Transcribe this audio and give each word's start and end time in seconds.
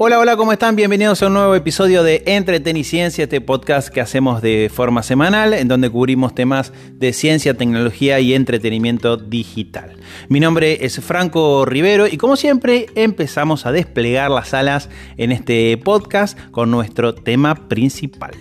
Hola, 0.00 0.20
hola, 0.20 0.36
¿cómo 0.36 0.52
están? 0.52 0.76
Bienvenidos 0.76 1.24
a 1.24 1.26
un 1.26 1.32
nuevo 1.32 1.56
episodio 1.56 2.04
de 2.04 2.22
Entreteniciencia, 2.24 3.24
este 3.24 3.40
podcast 3.40 3.88
que 3.88 4.00
hacemos 4.00 4.40
de 4.40 4.70
forma 4.72 5.02
semanal, 5.02 5.52
en 5.52 5.66
donde 5.66 5.90
cubrimos 5.90 6.36
temas 6.36 6.72
de 6.92 7.12
ciencia, 7.12 7.54
tecnología 7.54 8.20
y 8.20 8.32
entretenimiento 8.32 9.16
digital. 9.16 9.96
Mi 10.28 10.38
nombre 10.38 10.84
es 10.86 11.00
Franco 11.00 11.64
Rivero 11.64 12.06
y 12.06 12.16
como 12.16 12.36
siempre 12.36 12.86
empezamos 12.94 13.66
a 13.66 13.72
desplegar 13.72 14.30
las 14.30 14.54
alas 14.54 14.88
en 15.16 15.32
este 15.32 15.76
podcast 15.78 16.38
con 16.52 16.70
nuestro 16.70 17.16
tema 17.16 17.66
principal. 17.68 18.36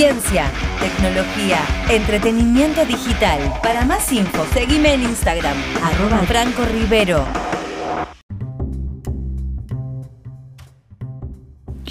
Ciencia, 0.00 0.50
tecnología, 0.80 1.58
entretenimiento 1.90 2.86
digital. 2.86 3.38
Para 3.62 3.84
más 3.84 4.10
info, 4.10 4.46
seguime 4.54 4.94
en 4.94 5.02
Instagram, 5.02 5.54
arroba 5.82 6.16
Franco 6.20 6.64
Rivero. 6.64 7.22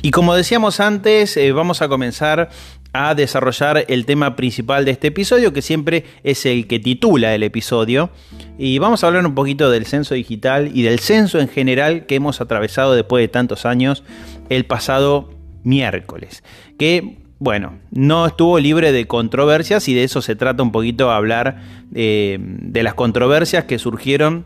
Y 0.02 0.10
como 0.10 0.34
decíamos 0.34 0.80
antes, 0.80 1.38
eh, 1.38 1.52
vamos 1.52 1.84
a 1.84 1.88
comenzar 1.88 2.50
a 2.94 3.14
desarrollar 3.14 3.86
el 3.88 4.08
tema 4.08 4.36
principal 4.36 4.86
de 4.86 4.92
este 4.92 5.10
episodio, 5.10 5.54
que 5.54 5.62
siempre 5.62 6.04
es 6.24 6.48
el 6.48 6.66
que 6.66 6.80
titula 6.80 7.36
el 7.36 7.44
episodio. 7.44 8.10
Y 8.58 8.80
vamos 8.80 9.04
a 9.04 9.08
hablar 9.08 9.24
un 9.24 9.36
poquito 9.36 9.70
del 9.70 9.86
censo 9.86 10.16
digital 10.16 10.72
y 10.74 10.82
del 10.82 10.98
censo 10.98 11.40
en 11.40 11.48
general 11.48 12.08
que 12.08 12.16
hemos 12.16 12.42
atravesado 12.42 12.96
después 12.96 13.22
de 13.22 13.28
tantos 13.28 13.68
años 13.68 14.04
el 14.50 14.66
pasado 14.66 15.30
miércoles. 15.64 16.44
Que 16.80 17.29
bueno, 17.40 17.80
no 17.92 18.26
estuvo 18.26 18.60
libre 18.60 18.92
de 18.92 19.08
controversias 19.08 19.88
y 19.88 19.94
de 19.94 20.04
eso 20.04 20.22
se 20.22 20.36
trata 20.36 20.62
un 20.62 20.74
poquito 20.74 21.10
hablar 21.10 21.62
eh, 21.96 22.38
de 22.40 22.84
las 22.84 22.96
controversias 22.96 23.64
que 23.64 23.80
surgieron 23.80 24.46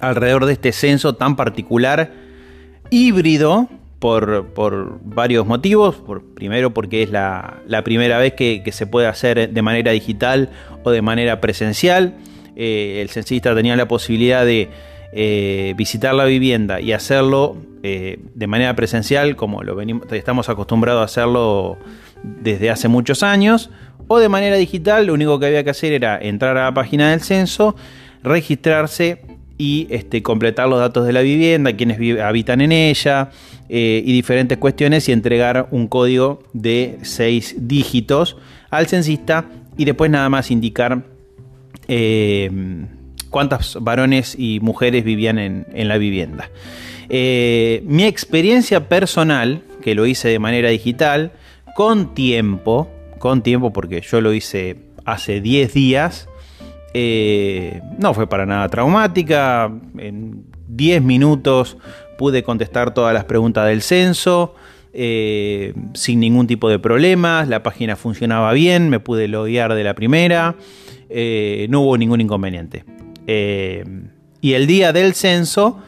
alrededor 0.00 0.46
de 0.46 0.54
este 0.54 0.72
censo 0.72 1.14
tan 1.16 1.36
particular, 1.36 2.12
híbrido, 2.90 3.68
por, 3.98 4.98
varios 5.02 5.46
motivos. 5.46 5.96
primero 6.34 6.72
porque 6.72 7.02
es 7.02 7.10
la, 7.10 7.62
primera 7.84 8.18
vez 8.18 8.32
que, 8.32 8.62
se 8.72 8.86
puede 8.86 9.06
hacer 9.06 9.50
de 9.50 9.62
manera 9.62 9.92
digital 9.92 10.50
o 10.82 10.90
de 10.90 11.02
manera 11.02 11.42
presencial. 11.42 12.14
Eh, 12.56 13.00
el 13.02 13.10
censista 13.10 13.54
tenía 13.54 13.76
la 13.76 13.88
posibilidad 13.88 14.46
de 14.46 14.70
eh, 15.12 15.74
visitar 15.76 16.14
la 16.14 16.24
vivienda 16.24 16.80
y 16.80 16.92
hacerlo 16.92 17.56
de 17.82 18.46
manera 18.46 18.74
presencial, 18.74 19.36
como 19.36 19.62
lo 19.62 19.76
venimos, 19.76 20.10
estamos 20.10 20.48
acostumbrados 20.48 21.02
a 21.02 21.04
hacerlo 21.04 21.76
desde 22.42 22.70
hace 22.70 22.88
muchos 22.88 23.22
años, 23.22 23.70
o 24.08 24.18
de 24.18 24.28
manera 24.28 24.56
digital, 24.56 25.06
lo 25.06 25.14
único 25.14 25.38
que 25.38 25.46
había 25.46 25.64
que 25.64 25.70
hacer 25.70 25.92
era 25.92 26.18
entrar 26.18 26.56
a 26.56 26.64
la 26.64 26.74
página 26.74 27.10
del 27.10 27.20
censo, 27.20 27.76
registrarse 28.22 29.22
y 29.56 29.86
este, 29.90 30.22
completar 30.22 30.68
los 30.68 30.78
datos 30.78 31.06
de 31.06 31.12
la 31.12 31.20
vivienda, 31.20 31.74
quienes 31.74 31.98
habitan 32.20 32.60
en 32.60 32.72
ella 32.72 33.30
eh, 33.68 34.02
y 34.04 34.12
diferentes 34.12 34.58
cuestiones 34.58 35.08
y 35.08 35.12
entregar 35.12 35.68
un 35.70 35.86
código 35.86 36.42
de 36.52 36.98
seis 37.02 37.54
dígitos 37.58 38.36
al 38.70 38.86
censista 38.86 39.46
y 39.76 39.84
después 39.84 40.10
nada 40.10 40.28
más 40.28 40.50
indicar 40.50 41.04
eh, 41.88 42.50
cuántos 43.30 43.78
varones 43.80 44.36
y 44.38 44.60
mujeres 44.60 45.04
vivían 45.04 45.38
en, 45.38 45.88
la 45.88 45.98
vivienda. 45.98 46.50
Eh, 47.08 47.82
mi 47.86 48.04
experiencia 48.04 48.88
personal, 48.88 49.62
que 49.82 49.94
lo 49.94 50.06
hice 50.06 50.28
de 50.28 50.38
manera 50.38 50.70
digital, 50.70 51.32
con 51.74 52.14
tiempo, 52.14 52.88
con 53.18 53.42
tiempo 53.42 53.72
porque 53.72 54.00
yo 54.00 54.20
lo 54.20 54.32
hice 54.32 54.76
hace 55.04 55.40
10 55.40 55.74
días, 55.74 56.28
eh, 56.94 57.80
no 57.98 58.14
fue 58.14 58.28
para 58.28 58.46
nada 58.46 58.68
traumática, 58.68 59.70
en 59.98 60.44
10 60.68 61.02
minutos 61.02 61.76
pude 62.16 62.44
contestar 62.44 62.94
todas 62.94 63.12
las 63.12 63.24
preguntas 63.24 63.66
del 63.66 63.82
censo. 63.82 64.54
Eh, 64.96 65.74
sin 65.94 66.20
ningún 66.20 66.46
tipo 66.46 66.68
de 66.68 66.78
problemas, 66.78 67.48
la 67.48 67.64
página 67.64 67.96
funcionaba 67.96 68.52
bien, 68.52 68.90
me 68.90 69.00
pude 69.00 69.26
loguear 69.26 69.74
de 69.74 69.82
la 69.82 69.94
primera, 69.94 70.54
eh, 71.10 71.66
no 71.68 71.80
hubo 71.80 71.98
ningún 71.98 72.20
inconveniente. 72.20 72.84
y 73.26 74.52
el 74.52 74.66
día 74.68 74.92
del 74.92 75.14
censo, 75.14 75.80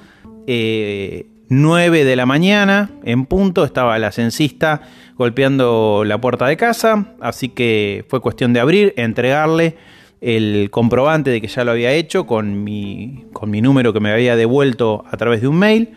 9 1.48 2.04
de 2.04 2.16
la 2.16 2.26
mañana, 2.26 2.90
en 3.04 3.26
punto, 3.26 3.64
estaba 3.64 3.98
la 3.98 4.10
censista 4.12 4.82
golpeando 5.16 6.02
la 6.04 6.20
puerta 6.20 6.46
de 6.46 6.56
casa, 6.56 7.14
así 7.20 7.48
que 7.48 8.04
fue 8.08 8.20
cuestión 8.20 8.52
de 8.52 8.60
abrir, 8.60 8.92
entregarle 8.96 9.76
el 10.20 10.70
comprobante 10.70 11.30
de 11.30 11.40
que 11.40 11.46
ya 11.46 11.64
lo 11.64 11.70
había 11.70 11.92
hecho 11.92 12.26
con 12.26 12.64
mi, 12.64 13.24
con 13.32 13.50
mi 13.50 13.60
número 13.60 13.92
que 13.92 14.00
me 14.00 14.10
había 14.10 14.34
devuelto 14.34 15.04
a 15.10 15.16
través 15.16 15.40
de 15.40 15.48
un 15.48 15.58
mail, 15.58 15.90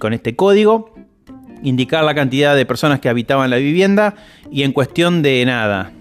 con 0.00 0.12
este 0.12 0.36
código, 0.36 0.94
indicar 1.62 2.04
la 2.04 2.14
cantidad 2.14 2.56
de 2.56 2.66
personas 2.66 3.00
que 3.00 3.08
habitaban 3.08 3.50
la 3.50 3.56
vivienda 3.56 4.14
y 4.50 4.62
en 4.62 4.72
cuestión 4.72 5.22
de 5.22 5.44
nada, 5.44 5.92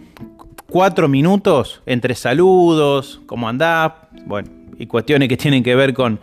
cuatro 0.69 1.07
minutos 1.07 1.81
entre 1.85 2.15
saludos, 2.15 3.21
cómo 3.25 3.47
andás, 3.47 3.93
bueno, 4.25 4.49
y 4.77 4.85
cuestiones 4.85 5.29
que 5.29 5.37
tienen 5.37 5.63
que 5.63 5.75
ver 5.75 5.93
con, 5.93 6.19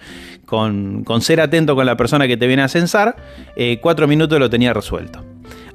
con, 0.57 1.21
ser 1.21 1.41
atento 1.41 1.75
con 1.75 1.87
la 1.87 1.97
persona 1.97 2.27
que 2.27 2.37
te 2.37 2.47
viene 2.47 2.63
a 2.63 2.69
censar, 2.69 3.17
eh, 3.57 3.79
cuatro 3.81 4.07
minutos 4.07 4.39
lo 4.39 4.51
tenía 4.51 4.73
resuelto. 4.73 5.25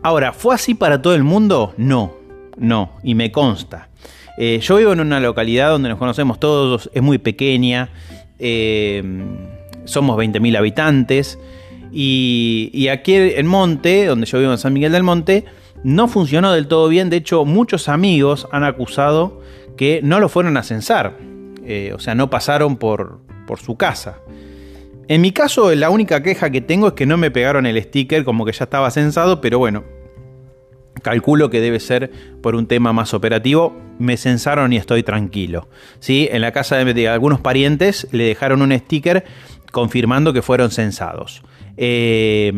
Ahora, 0.02 0.34
¿fue 0.34 0.56
así 0.56 0.74
para 0.74 1.02
todo 1.02 1.16
el 1.16 1.24
mundo? 1.24 1.74
No, 1.78 2.16
no, 2.58 2.92
y 3.04 3.16
me 3.16 3.32
consta. 3.32 3.90
Eh, 4.38 4.60
yo 4.62 4.78
vivo 4.78 4.94
en 4.94 5.02
una 5.02 5.20
localidad 5.20 5.70
donde 5.70 5.90
nos 5.90 5.98
conocemos 5.98 6.40
todos, 6.40 6.90
es 6.94 7.02
muy 7.02 7.18
pequeña, 7.18 7.90
eh, 8.40 9.04
somos 9.84 10.18
20.000 10.18 10.58
habitantes, 10.58 11.38
y, 11.92 12.88
aquí 12.92 13.16
en 13.16 13.48
Monte, 13.48 14.06
donde 14.06 14.28
yo 14.28 14.40
vivo 14.40 14.52
en 14.52 14.58
San 14.58 14.74
Miguel 14.74 14.92
del 14.92 15.04
Monte, 15.04 15.46
no 15.84 16.08
funcionó 16.08 16.54
del 16.54 16.68
todo 16.68 16.88
bien, 16.88 17.10
de 17.10 17.18
hecho 17.18 17.46
muchos 17.46 17.90
amigos 17.90 18.48
han 18.52 18.64
acusado 18.64 19.42
que 19.76 20.02
no 20.04 20.20
lo 20.20 20.30
fueron 20.30 20.58
a 20.58 20.64
censar, 20.64 21.18
eh, 21.66 21.92
o 21.96 22.00
sea, 22.00 22.16
no 22.16 22.30
pasaron 22.30 22.78
por, 22.78 23.20
por 23.48 23.60
su 23.60 23.76
casa. 23.76 24.20
En 25.10 25.22
mi 25.22 25.32
caso, 25.32 25.74
la 25.74 25.90
única 25.90 26.22
queja 26.22 26.52
que 26.52 26.62
tengo 26.62 26.90
es 26.90 26.94
que 26.94 27.08
no 27.08 27.18
me 27.18 27.32
pegaron 27.32 27.66
el 27.66 27.82
sticker 27.82 28.24
como 28.24 28.46
que 28.46 28.52
ya 28.52 28.66
estaba 28.66 28.92
censado, 28.92 29.42
pero 29.42 29.58
bueno, 29.58 29.84
calculo 31.02 31.50
que 31.50 31.62
debe 31.62 31.80
ser 31.80 32.12
por 32.44 32.54
un 32.54 32.68
tema 32.68 32.94
más 32.94 33.16
operativo. 33.16 33.76
Me 33.98 34.18
censaron 34.18 34.72
y 34.72 34.78
estoy 34.78 35.02
tranquilo. 35.02 35.68
¿sí? 36.00 36.30
En 36.32 36.42
la 36.42 36.52
casa 36.52 36.78
de, 36.78 37.08
algunos 37.08 37.42
parientes 37.42 38.08
le 38.12 38.26
dejaron 38.26 38.62
un 38.62 38.72
sticker 38.72 39.26
confirmando 39.72 40.32
que 40.32 40.44
fueron 40.44 40.70
censados. 40.70 41.42
Eh, 41.76 42.54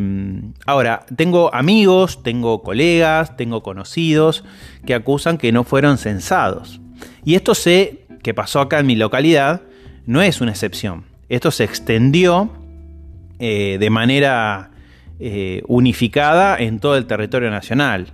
ahora, 0.65 1.05
tengo 1.15 1.55
amigos, 1.55 2.21
tengo 2.21 2.63
colegas, 2.63 3.37
tengo 3.37 3.63
conocidos 3.63 4.43
que 4.85 4.93
acusan 4.93 5.37
que 5.37 5.53
no 5.53 5.63
fueron 5.63 5.97
censados. 5.97 6.81
Y 7.23 7.35
esto 7.35 7.55
sé 7.55 8.07
que 8.21 8.33
pasó 8.33 8.59
acá 8.59 8.79
en 8.79 8.87
mi 8.87 8.97
localidad, 8.97 9.61
no 10.05 10.21
es 10.21 10.41
una 10.41 10.51
excepción. 10.51 11.10
Esto 11.31 11.49
se 11.49 11.63
extendió 11.63 12.49
eh, 13.39 13.77
de 13.79 13.89
manera 13.89 14.71
eh, 15.17 15.63
unificada 15.65 16.57
en 16.57 16.79
todo 16.79 16.97
el 16.97 17.05
territorio 17.05 17.49
nacional. 17.49 18.07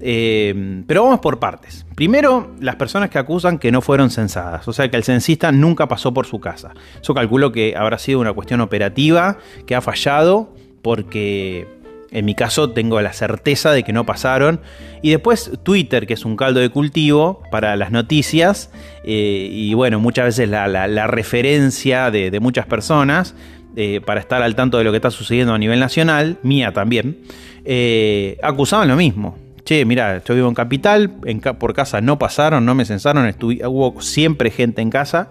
Eh, 0.00 0.82
pero 0.84 1.04
vamos 1.04 1.20
por 1.20 1.38
partes. 1.38 1.86
Primero, 1.94 2.56
las 2.58 2.74
personas 2.74 3.08
que 3.08 3.18
acusan 3.18 3.60
que 3.60 3.70
no 3.70 3.82
fueron 3.82 4.10
censadas, 4.10 4.66
o 4.66 4.72
sea 4.72 4.90
que 4.90 4.96
el 4.96 5.04
censista 5.04 5.52
nunca 5.52 5.86
pasó 5.86 6.12
por 6.12 6.26
su 6.26 6.40
casa. 6.40 6.72
Yo 7.04 7.14
calculo 7.14 7.52
que 7.52 7.76
habrá 7.76 7.98
sido 7.98 8.18
una 8.18 8.32
cuestión 8.32 8.60
operativa 8.60 9.38
que 9.64 9.76
ha 9.76 9.80
fallado 9.80 10.52
porque 10.82 11.68
en 12.10 12.24
mi 12.24 12.34
caso 12.34 12.70
tengo 12.70 13.00
la 13.00 13.12
certeza 13.12 13.72
de 13.72 13.82
que 13.82 13.92
no 13.92 14.06
pasaron. 14.06 14.60
Y 15.02 15.10
después 15.10 15.50
Twitter, 15.62 16.06
que 16.06 16.14
es 16.14 16.24
un 16.24 16.36
caldo 16.36 16.60
de 16.60 16.70
cultivo 16.70 17.42
para 17.50 17.76
las 17.76 17.90
noticias. 17.90 18.70
Eh, 19.04 19.48
y 19.50 19.74
bueno, 19.74 20.00
muchas 20.00 20.26
veces 20.26 20.48
la, 20.48 21.06
referencia 21.06 22.10
de, 22.10 22.38
muchas 22.40 22.66
personas 22.66 23.34
eh, 23.76 24.00
para 24.04 24.20
estar 24.20 24.42
al 24.42 24.54
tanto 24.54 24.78
de 24.78 24.84
lo 24.84 24.90
que 24.90 24.96
está 24.96 25.10
sucediendo 25.10 25.52
a 25.54 25.58
nivel 25.58 25.80
nacional, 25.80 26.38
mía 26.42 26.72
también, 26.72 27.18
eh, 27.64 28.38
acusaban 28.42 28.88
lo 28.88 28.96
mismo. 28.96 29.36
Che, 29.64 29.84
mira, 29.84 30.22
yo 30.24 30.34
vivo 30.34 30.48
en 30.48 30.54
Capital, 30.54 31.10
por 31.58 31.74
casa 31.74 32.00
no 32.00 32.18
pasaron, 32.20 32.64
no 32.64 32.76
me 32.76 32.84
censaron, 32.84 33.34
hubo 33.40 34.00
siempre 34.00 34.50
gente 34.50 34.80
en 34.80 34.90
casa. 34.90 35.30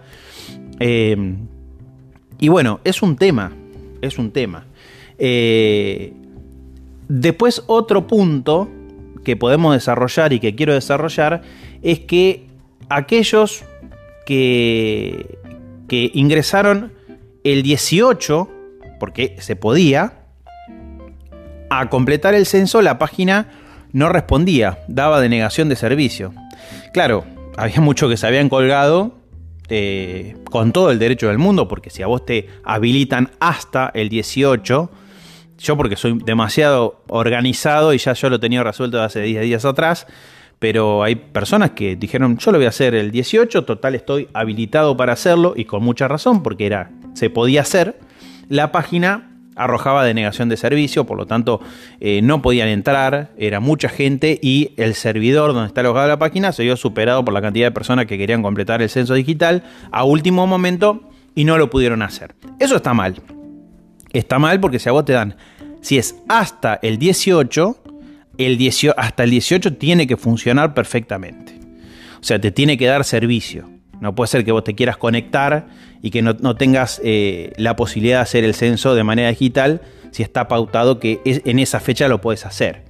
y 0.77 2.49
bueno, 2.49 2.81
es 2.83 3.01
un 3.01 3.15
tema, 3.15 3.53
es 4.01 4.17
un 4.17 4.31
tema. 4.31 4.65
Después 7.07 7.63
otro 7.67 8.07
punto 8.07 8.69
que 9.23 9.35
podemos 9.35 9.73
desarrollar 9.73 10.33
y 10.33 10.39
que 10.39 10.55
quiero 10.55 10.73
desarrollar 10.73 11.41
es 11.81 11.99
que 11.99 12.47
aquellos 12.89 13.63
que, 14.25 15.39
que 15.87 16.11
ingresaron 16.13 16.93
el 17.43 17.63
18, 17.63 18.49
porque 18.99 19.35
se 19.39 19.55
podía, 19.55 20.25
a 21.69 21.89
completar 21.89 22.33
el 22.33 22.45
censo 22.45 22.81
la 22.81 22.97
página 22.97 23.47
no 23.91 24.09
respondía, 24.09 24.79
daba 24.87 25.21
denegación 25.21 25.69
de 25.69 25.75
servicio. 25.75 26.33
Claro, 26.93 27.25
había 27.57 27.81
muchos 27.81 28.09
que 28.09 28.17
se 28.17 28.27
habían 28.27 28.49
colgado 28.49 29.19
eh, 29.69 30.35
con 30.51 30.71
todo 30.71 30.91
el 30.91 30.99
derecho 30.99 31.29
del 31.29 31.37
mundo, 31.37 31.67
porque 31.67 31.89
si 31.89 32.03
a 32.03 32.07
vos 32.07 32.25
te 32.25 32.47
habilitan 32.63 33.31
hasta 33.39 33.91
el 33.93 34.09
18, 34.09 34.91
yo 35.57 35.77
porque 35.77 35.95
soy 35.95 36.19
demasiado 36.23 37.01
organizado 37.07 37.93
y 37.93 37.97
ya 37.97 38.13
yo 38.13 38.29
lo 38.29 38.39
tenía 38.39 38.63
resuelto 38.63 39.01
hace 39.01 39.21
10 39.21 39.43
días 39.43 39.65
atrás, 39.65 40.07
pero 40.59 41.03
hay 41.03 41.15
personas 41.15 41.71
que 41.71 41.95
dijeron, 41.95 42.37
yo 42.37 42.51
lo 42.51 42.57
voy 42.57 42.65
a 42.65 42.69
hacer 42.69 42.95
el 42.95 43.11
18, 43.11 43.65
total 43.65 43.95
estoy 43.95 44.29
habilitado 44.33 44.95
para 44.97 45.13
hacerlo 45.13 45.53
y 45.55 45.65
con 45.65 45.83
mucha 45.83 46.07
razón, 46.07 46.43
porque 46.43 46.65
era, 46.65 46.91
se 47.13 47.29
podía 47.29 47.61
hacer. 47.61 47.99
La 48.49 48.71
página 48.71 49.31
arrojaba 49.55 50.03
denegación 50.05 50.49
de 50.49 50.57
servicio, 50.57 51.05
por 51.05 51.17
lo 51.17 51.25
tanto 51.25 51.61
eh, 51.99 52.21
no 52.21 52.41
podían 52.41 52.67
entrar, 52.67 53.31
era 53.37 53.59
mucha 53.59 53.89
gente 53.89 54.39
y 54.41 54.73
el 54.77 54.95
servidor 54.95 55.53
donde 55.53 55.67
está 55.67 55.81
alojada 55.81 56.07
la 56.07 56.19
página 56.19 56.51
se 56.51 56.63
vio 56.63 56.75
superado 56.77 57.23
por 57.23 57.33
la 57.33 57.41
cantidad 57.41 57.67
de 57.67 57.71
personas 57.71 58.05
que 58.05 58.17
querían 58.17 58.43
completar 58.43 58.81
el 58.81 58.89
censo 58.89 59.13
digital 59.13 59.63
a 59.91 60.03
último 60.03 60.45
momento 60.45 61.09
y 61.35 61.45
no 61.45 61.57
lo 61.57 61.69
pudieron 61.69 62.01
hacer. 62.01 62.35
Eso 62.59 62.75
está 62.75 62.93
mal. 62.93 63.15
Está 64.17 64.39
mal 64.39 64.61
porque 64.61 64.79
si 64.79 64.87
a 64.87 64.93
vos 64.93 65.03
te 65.03 65.11
dan, 65.11 65.35
si 65.81 65.97
es 65.97 66.15
hasta 66.29 66.79
el 66.81 66.97
18, 66.97 67.83
el 68.37 68.71
hasta 68.95 69.23
el 69.23 69.29
18 69.29 69.73
tiene 69.73 70.07
que 70.07 70.15
funcionar 70.15 70.73
perfectamente. 70.73 71.59
O 72.19 72.23
sea, 72.23 72.39
te 72.39 72.51
tiene 72.51 72.77
que 72.77 72.85
dar 72.85 73.03
servicio. 73.03 73.69
No 73.99 74.15
puede 74.15 74.29
ser 74.29 74.45
que 74.45 74.53
vos 74.53 74.63
te 74.63 74.73
quieras 74.73 74.95
conectar 74.95 75.67
y 76.01 76.11
que 76.11 76.21
no, 76.21 76.55
tengas 76.55 77.01
eh, 77.03 77.51
la 77.57 77.75
posibilidad 77.75 78.19
de 78.19 78.21
hacer 78.23 78.43
el 78.45 78.53
censo 78.53 78.95
de 78.95 79.03
manera 79.03 79.29
digital 79.29 79.81
si 80.11 80.23
está 80.23 80.47
pautado 80.47 80.99
que 80.99 81.19
en 81.25 81.59
esa 81.59 81.81
fecha 81.81 82.07
lo 82.07 82.21
puedes 82.21 82.45
hacer. 82.45 82.83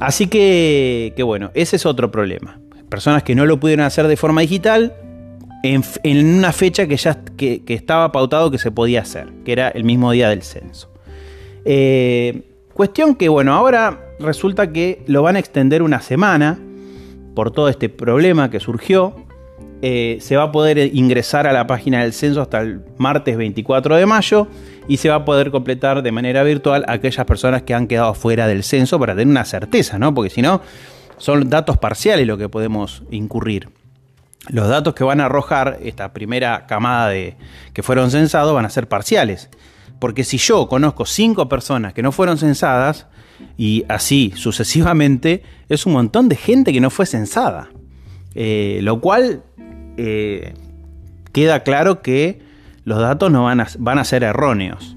Así 0.00 0.28
que, 0.28 1.14
bueno, 1.24 1.50
ese 1.52 1.76
es 1.76 1.84
otro 1.84 2.10
problema. 2.10 2.58
Personas 2.88 3.22
que 3.22 3.34
no 3.34 3.44
lo 3.44 3.60
pudieron 3.60 3.84
hacer 3.84 4.08
de 4.08 4.16
forma 4.16 4.40
digital 4.40 4.94
en, 5.62 6.36
una 6.36 6.52
fecha 6.52 6.86
que 6.86 6.96
ya 6.96 7.20
que, 7.36 7.62
estaba 7.68 8.12
pautado 8.12 8.50
que 8.50 8.58
se 8.58 8.70
podía 8.70 9.02
hacer, 9.02 9.32
que 9.44 9.52
era 9.52 9.68
el 9.68 9.84
mismo 9.84 10.10
día 10.12 10.28
del 10.28 10.42
censo. 10.42 10.90
Eh, 11.64 12.42
cuestión 12.74 13.14
que, 13.14 13.28
bueno, 13.28 13.54
ahora 13.54 14.00
resulta 14.18 14.72
que 14.72 15.02
lo 15.06 15.22
van 15.22 15.36
a 15.36 15.38
extender 15.38 15.82
una 15.82 16.00
semana 16.00 16.58
por 17.34 17.50
todo 17.50 17.68
este 17.68 17.88
problema 17.88 18.50
que 18.50 18.60
surgió. 18.60 19.14
Eh, 19.84 20.18
se 20.20 20.36
va 20.36 20.44
a 20.44 20.52
poder 20.52 20.78
ingresar 20.94 21.48
a 21.48 21.52
la 21.52 21.66
página 21.66 22.02
del 22.02 22.12
censo 22.12 22.40
hasta 22.40 22.60
el 22.60 22.82
martes 22.98 23.36
24 23.36 23.96
de 23.96 24.06
mayo 24.06 24.46
y 24.86 24.98
se 24.98 25.08
va 25.08 25.16
a 25.16 25.24
poder 25.24 25.50
completar 25.50 26.02
de 26.02 26.12
manera 26.12 26.44
virtual 26.44 26.84
aquellas 26.86 27.26
personas 27.26 27.62
que 27.62 27.74
han 27.74 27.88
quedado 27.88 28.14
fuera 28.14 28.46
del 28.46 28.62
censo 28.62 29.00
para 29.00 29.14
tener 29.14 29.26
una 29.26 29.44
certeza, 29.44 29.98
¿no? 29.98 30.14
Porque 30.14 30.30
si 30.30 30.40
no, 30.40 30.60
son 31.18 31.50
datos 31.50 31.78
parciales 31.78 32.28
lo 32.28 32.38
que 32.38 32.48
podemos 32.48 33.02
incurrir. 33.10 33.68
Los 34.48 34.68
datos 34.68 34.94
que 34.94 35.04
van 35.04 35.20
a 35.20 35.26
arrojar 35.26 35.78
esta 35.82 36.12
primera 36.12 36.66
camada 36.66 37.08
de 37.08 37.36
que 37.72 37.82
fueron 37.82 38.10
censados 38.10 38.54
van 38.54 38.64
a 38.64 38.70
ser 38.70 38.88
parciales. 38.88 39.48
Porque 39.98 40.24
si 40.24 40.36
yo 40.38 40.68
conozco 40.68 41.06
cinco 41.06 41.48
personas 41.48 41.92
que 41.92 42.02
no 42.02 42.10
fueron 42.10 42.38
censadas, 42.38 43.06
y 43.56 43.84
así 43.88 44.32
sucesivamente, 44.36 45.42
es 45.68 45.86
un 45.86 45.92
montón 45.92 46.28
de 46.28 46.36
gente 46.36 46.72
que 46.72 46.80
no 46.80 46.90
fue 46.90 47.06
censada. 47.06 47.70
Eh, 48.34 48.80
lo 48.82 49.00
cual 49.00 49.42
eh, 49.96 50.54
queda 51.32 51.62
claro 51.62 52.02
que 52.02 52.40
los 52.84 52.98
datos 52.98 53.30
no 53.30 53.44
van 53.44 53.60
a, 53.60 53.68
van 53.78 53.98
a 53.98 54.04
ser 54.04 54.24
erróneos. 54.24 54.96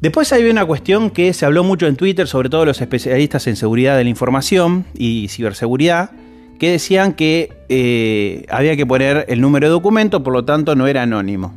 Después 0.00 0.32
hay 0.32 0.50
una 0.50 0.64
cuestión 0.64 1.10
que 1.10 1.32
se 1.32 1.46
habló 1.46 1.62
mucho 1.62 1.86
en 1.86 1.94
Twitter, 1.94 2.26
sobre 2.26 2.48
todo 2.48 2.64
los 2.64 2.80
especialistas 2.80 3.46
en 3.46 3.54
seguridad 3.54 3.96
de 3.96 4.04
la 4.04 4.10
información 4.10 4.84
y 4.94 5.28
ciberseguridad, 5.28 6.10
que 6.58 6.70
decían 6.70 7.14
que 7.14 7.52
eh, 7.68 8.44
había 8.48 8.76
que 8.76 8.86
poner 8.86 9.24
el 9.28 9.40
número 9.40 9.66
de 9.66 9.72
documento, 9.72 10.22
por 10.22 10.32
lo 10.32 10.44
tanto 10.44 10.74
no 10.76 10.86
era 10.86 11.02
anónimo. 11.02 11.54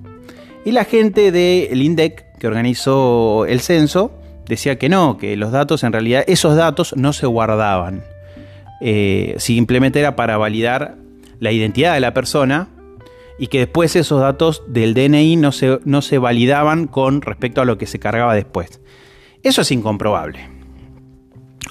Y 0.65 0.71
la 0.71 0.83
gente 0.83 1.31
del 1.31 1.81
INDEC, 1.81 2.37
que 2.39 2.47
organizó 2.47 3.45
el 3.45 3.61
censo, 3.61 4.11
decía 4.47 4.77
que 4.77 4.89
no, 4.89 5.17
que 5.17 5.37
los 5.37 5.51
datos 5.51 5.83
en 5.83 5.93
realidad, 5.93 6.23
esos 6.27 6.55
datos 6.55 6.95
no 6.97 7.13
se 7.13 7.27
guardaban. 7.27 8.03
Eh, 8.81 9.35
simplemente 9.37 9.99
era 9.99 10.15
para 10.15 10.37
validar 10.37 10.95
la 11.39 11.51
identidad 11.51 11.93
de 11.93 11.99
la 11.99 12.13
persona 12.13 12.69
y 13.37 13.47
que 13.47 13.59
después 13.59 13.95
esos 13.95 14.21
datos 14.21 14.63
del 14.67 14.93
DNI 14.93 15.35
no 15.35 15.51
se, 15.51 15.79
no 15.85 16.01
se 16.01 16.17
validaban 16.17 16.87
con 16.87 17.21
respecto 17.21 17.61
a 17.61 17.65
lo 17.65 17.77
que 17.77 17.85
se 17.85 17.99
cargaba 17.99 18.33
después. 18.33 18.81
Eso 19.43 19.61
es 19.61 19.71
incomprobable. 19.71 20.54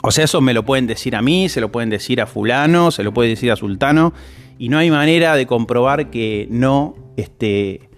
O 0.06 0.10
sea, 0.10 0.26
eso 0.26 0.42
me 0.42 0.52
lo 0.52 0.66
pueden 0.66 0.86
decir 0.86 1.16
a 1.16 1.22
mí, 1.22 1.48
se 1.48 1.62
lo 1.62 1.72
pueden 1.72 1.88
decir 1.88 2.20
a 2.20 2.26
fulano, 2.26 2.90
se 2.90 3.02
lo 3.02 3.14
puede 3.14 3.30
decir 3.30 3.50
a 3.50 3.56
sultano, 3.56 4.12
y 4.58 4.68
no 4.68 4.76
hay 4.76 4.90
manera 4.90 5.34
de 5.34 5.46
comprobar 5.46 6.10
que 6.10 6.46
no 6.50 6.94
este, 7.16 7.88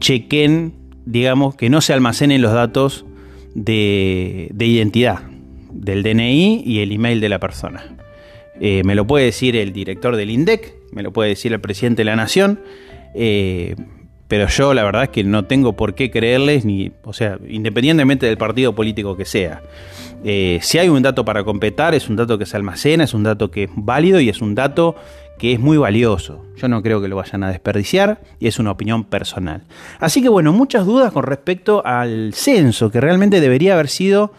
chequen, 0.00 0.74
digamos, 1.06 1.54
que 1.54 1.70
no 1.70 1.80
se 1.80 1.92
almacenen 1.92 2.42
los 2.42 2.52
datos 2.52 3.04
de, 3.54 4.52
identidad 4.58 5.20
del 5.70 6.02
DNI 6.02 6.64
y 6.66 6.80
el 6.80 6.90
email 6.90 7.20
de 7.20 7.28
la 7.28 7.38
persona. 7.38 7.84
Eh, 8.60 8.82
me 8.84 8.96
lo 8.96 9.06
puede 9.06 9.26
decir 9.26 9.54
el 9.54 9.72
director 9.72 10.16
del 10.16 10.30
INDEC, 10.30 10.74
me 10.90 11.04
lo 11.04 11.12
puede 11.12 11.28
decir 11.28 11.52
el 11.52 11.60
presidente 11.60 12.00
de 12.00 12.06
la 12.06 12.16
Nación, 12.16 12.58
eh, 13.14 13.76
pero 14.34 14.48
yo 14.48 14.74
la 14.74 14.82
verdad 14.82 15.04
es 15.04 15.08
que 15.10 15.22
no 15.22 15.44
tengo 15.44 15.74
por 15.74 15.94
qué 15.94 16.10
creerles, 16.10 16.64
ni, 16.64 16.90
o 17.04 17.12
sea, 17.12 17.38
independientemente 17.48 18.26
del 18.26 18.36
partido 18.36 18.74
político 18.74 19.16
que 19.16 19.24
sea. 19.24 19.62
Eh, 20.24 20.58
si 20.60 20.78
hay 20.78 20.88
un 20.88 21.00
dato 21.02 21.24
para 21.24 21.44
completar, 21.44 21.94
es 21.94 22.08
un 22.08 22.16
dato 22.16 22.36
que 22.36 22.44
se 22.44 22.56
almacena, 22.56 23.04
es 23.04 23.14
un 23.14 23.22
dato 23.22 23.52
que 23.52 23.62
es 23.62 23.70
válido 23.76 24.18
y 24.18 24.28
es 24.28 24.40
un 24.40 24.56
dato 24.56 24.96
que 25.38 25.52
es 25.52 25.60
muy 25.60 25.76
valioso. 25.76 26.44
Yo 26.56 26.66
no 26.66 26.82
creo 26.82 27.00
que 27.00 27.06
lo 27.06 27.14
vayan 27.14 27.44
a 27.44 27.48
desperdiciar 27.48 28.22
y 28.40 28.48
es 28.48 28.58
una 28.58 28.72
opinión 28.72 29.04
personal. 29.04 29.62
Así 30.00 30.20
que 30.20 30.28
bueno, 30.28 30.52
muchas 30.52 30.84
dudas 30.84 31.12
con 31.12 31.22
respecto 31.22 31.86
al 31.86 32.34
censo, 32.34 32.90
que 32.90 33.00
realmente 33.00 33.40
debería 33.40 33.74
haber 33.74 33.86
sido, 33.86 34.32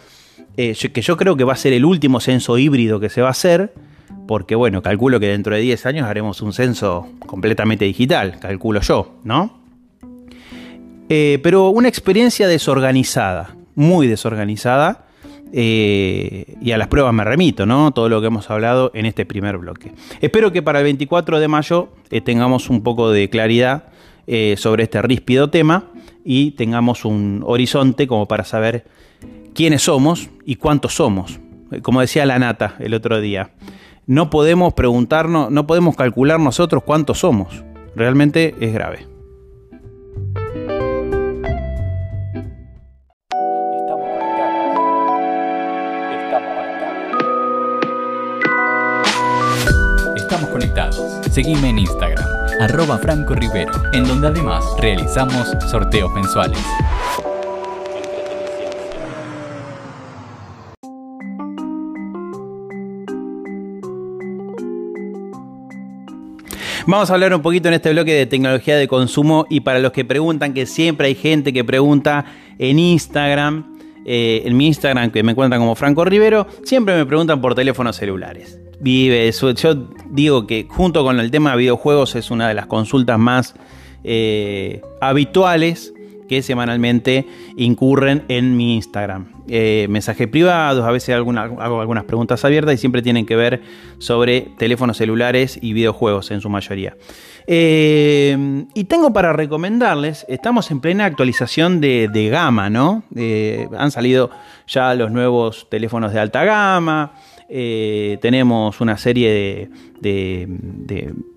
eh, 0.57 0.75
que 0.75 1.01
yo 1.01 1.15
creo 1.15 1.37
que 1.37 1.45
va 1.45 1.53
a 1.53 1.55
ser 1.55 1.71
el 1.71 1.85
último 1.85 2.19
censo 2.19 2.57
híbrido 2.57 2.99
que 2.99 3.07
se 3.07 3.21
va 3.21 3.29
a 3.29 3.31
hacer, 3.31 3.71
porque 4.27 4.55
bueno, 4.55 4.81
calculo 4.81 5.21
que 5.21 5.29
dentro 5.29 5.55
de 5.55 5.61
10 5.61 5.85
años 5.85 6.05
haremos 6.05 6.41
un 6.41 6.51
censo 6.51 7.07
completamente 7.25 7.85
digital, 7.85 8.39
calculo 8.41 8.81
yo, 8.81 9.13
¿no? 9.23 9.63
Eh, 11.09 11.39
pero 11.43 11.69
una 11.69 11.87
experiencia 11.87 12.47
desorganizada, 12.47 13.55
muy 13.75 14.07
desorganizada, 14.07 15.05
eh, 15.53 16.55
y 16.61 16.71
a 16.71 16.77
las 16.77 16.87
pruebas 16.87 17.13
me 17.13 17.23
remito, 17.23 17.65
¿no? 17.65 17.91
Todo 17.91 18.09
lo 18.09 18.19
que 18.19 18.27
hemos 18.27 18.49
hablado 18.49 18.91
en 18.93 19.05
este 19.05 19.25
primer 19.25 19.57
bloque. 19.57 19.91
Espero 20.19 20.51
que 20.51 20.61
para 20.61 20.79
el 20.79 20.85
24 20.85 21.39
de 21.39 21.47
mayo 21.47 21.89
eh, 22.09 22.21
tengamos 22.21 22.69
un 22.69 22.81
poco 22.83 23.11
de 23.11 23.29
claridad 23.29 23.85
sobre 24.57 24.81
este 24.81 25.03
ríspido 25.03 25.51
tema 25.51 25.91
y 26.23 26.49
tengamos 26.53 27.05
un 27.05 27.43
horizonte 27.45 28.07
como 28.07 28.27
para 28.27 28.43
saber 28.43 28.85
quiénes 29.53 29.83
somos 29.83 30.31
y 30.45 30.55
cuántos 30.55 30.95
somos. 30.95 31.39
Como 31.83 32.01
decía 32.01 32.25
la 32.25 32.39
Nata 32.39 32.75
el 32.79 32.95
otro 32.95 33.21
día, 33.21 33.51
no 34.07 34.31
podemos 34.31 34.73
preguntarnos, 34.73 35.51
no 35.51 35.67
podemos 35.67 35.95
calcular 35.95 36.39
nosotros 36.39 36.81
cuántos 36.83 37.19
somos. 37.19 37.63
Realmente 37.95 38.55
es 38.59 38.73
grave. 38.73 39.14
Seguime 51.35 51.67
en 51.67 51.79
Instagram, 51.79 52.23
arroba 52.61 52.97
Franco 52.97 53.35
Rivero, 53.35 53.73
en 53.91 54.07
donde 54.07 54.27
además 54.27 54.63
realizamos 54.79 55.49
sorteos 55.69 56.09
mensuales. 56.13 56.57
Vamos 66.87 67.11
a 67.11 67.13
hablar 67.13 67.35
un 67.35 67.41
poquito 67.41 67.67
en 67.67 67.73
este 67.73 67.91
bloque 67.91 68.13
de 68.13 68.27
tecnología 68.27 68.77
de 68.77 68.87
consumo 68.87 69.45
y 69.49 69.59
para 69.59 69.79
los 69.79 69.91
que 69.91 70.05
preguntan, 70.05 70.53
que 70.53 70.65
siempre 70.65 71.07
hay 71.07 71.15
gente 71.15 71.51
que 71.51 71.65
pregunta 71.65 72.23
en 72.57 72.79
Instagram, 72.79 73.75
eh, 74.05 74.43
en 74.45 74.55
mi 74.55 74.67
Instagram 74.67 75.11
que 75.11 75.21
me 75.21 75.33
encuentran 75.33 75.59
como 75.59 75.75
Franco 75.75 76.05
Rivero, 76.05 76.47
siempre 76.63 76.95
me 76.95 77.05
preguntan 77.05 77.41
por 77.41 77.55
teléfonos 77.55 77.97
celulares 77.97 78.61
vive. 78.79 79.31
Yo 79.31 79.75
digo 80.09 80.47
que 80.47 80.67
junto 80.69 81.03
con 81.03 81.19
el 81.19 81.31
tema 81.31 81.51
de 81.51 81.57
videojuegos 81.57 82.15
es 82.15 82.31
una 82.31 82.47
de 82.47 82.53
las 82.53 82.67
consultas 82.67 83.19
más 83.19 83.55
eh, 84.03 84.81
habituales 85.01 85.91
que 86.29 86.41
semanalmente 86.41 87.27
incurren 87.55 88.23
en 88.27 88.57
mi 88.57 88.75
Instagram. 88.75 89.27
Eh, 89.47 89.85
mensajes 89.89 90.27
privados, 90.27 90.83
a 90.83 90.91
veces 90.91 91.15
hago 91.15 91.31
algunas 91.31 92.03
preguntas 92.05 92.43
abiertas 92.45 92.73
y 92.73 92.77
siempre 92.77 93.03
tienen 93.03 93.27
que 93.27 93.35
ver 93.35 93.61
sobre 93.99 94.41
teléfonos 94.57 94.97
celulares 94.97 95.59
y 95.61 95.73
videojuegos 95.73 96.31
en 96.31 96.41
su 96.41 96.49
mayoría. 96.49 96.95
Eh, 97.47 98.65
y 98.73 98.83
tengo 98.85 99.13
para 99.13 99.33
recomendarles, 99.33 100.25
estamos 100.27 100.71
en 100.71 100.81
plena 100.81 101.05
actualización 101.05 101.79
de, 101.79 102.29
gama, 102.31 102.71
¿no? 102.71 103.03
Han 103.77 103.91
salido 103.91 104.31
ya 104.67 104.95
los 104.95 105.11
nuevos 105.11 105.67
teléfonos 105.69 106.11
de 106.11 106.19
alta 106.19 106.43
gama, 106.43 107.13
tenemos 107.47 108.81
una 108.81 108.97
serie 108.97 109.69
de, 110.01 110.47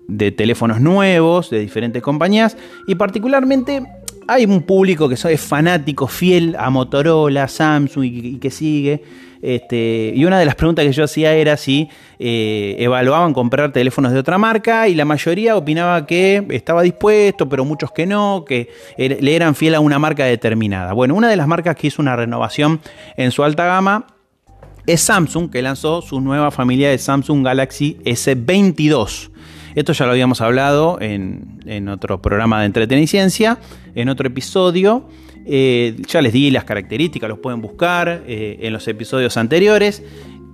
de 0.07 0.31
teléfonos 0.31 0.81
nuevos 0.81 1.49
de 1.49 1.59
diferentes 1.59 2.01
compañías 2.01 2.57
y 2.87 2.95
particularmente 2.95 3.83
hay 4.29 4.45
un 4.45 4.61
público 4.61 5.09
que 5.09 5.15
es 5.15 5.41
fanático, 5.41 6.07
fiel 6.07 6.55
a 6.57 6.69
Motorola, 6.69 7.47
Samsung 7.47 8.03
y, 8.05 8.37
que 8.37 8.51
sigue. 8.51 9.01
Este, 9.41 10.11
y 10.13 10.25
una 10.25 10.37
de 10.37 10.45
las 10.45 10.55
preguntas 10.55 10.85
que 10.85 10.91
yo 10.91 11.05
hacía 11.05 11.33
era 11.33 11.55
si 11.57 11.89
eh, 12.19 12.75
evaluaban 12.77 13.33
comprar 13.33 13.71
teléfonos 13.71 14.11
de 14.11 14.19
otra 14.19 14.37
marca 14.37 14.87
y 14.87 14.95
la 14.95 15.05
mayoría 15.05 15.55
opinaba 15.55 16.05
que 16.05 16.45
estaba 16.49 16.83
dispuesto, 16.83 17.49
pero 17.49 17.65
muchos 17.65 17.91
que 17.91 18.05
no, 18.05 18.43
que 18.45 18.69
er, 18.97 19.23
le 19.23 19.35
eran 19.35 19.55
fiel 19.55 19.75
a 19.75 19.79
una 19.79 19.97
marca 19.97 20.25
determinada. 20.25 20.93
Bueno, 20.93 21.15
una 21.15 21.29
de 21.29 21.37
las 21.37 21.47
marcas 21.47 21.75
que 21.75 21.87
hizo 21.87 22.01
una 22.01 22.15
renovación 22.15 22.81
en 23.17 23.31
su 23.31 23.43
alta 23.43 23.65
gama 23.65 24.05
es 24.89 25.01
Samsung, 25.01 25.51
que 25.51 25.61
lanzó 25.61 26.01
su 26.01 26.19
nueva 26.19 26.49
familia 26.49 26.89
de 26.89 26.97
Samsung 26.97 27.45
Galaxy 27.45 27.97
S22. 28.05 29.29
Esto 29.75 29.93
ya 29.93 30.05
lo 30.05 30.11
habíamos 30.11 30.41
hablado 30.41 30.97
en, 30.99 31.87
otro 31.89 32.23
programa 32.23 32.61
de 32.61 32.65
entretenimiento, 32.65 33.61
en 33.93 34.09
otro 34.09 34.27
episodio. 34.27 35.07
Eh, 35.45 35.95
ya 36.07 36.23
les 36.23 36.33
di 36.33 36.49
las 36.49 36.63
características, 36.63 37.29
los 37.29 37.37
pueden 37.37 37.61
buscar 37.61 38.23
eh, 38.25 38.57
en 38.61 38.73
los 38.73 38.87
episodios 38.87 39.37
anteriores. 39.37 40.01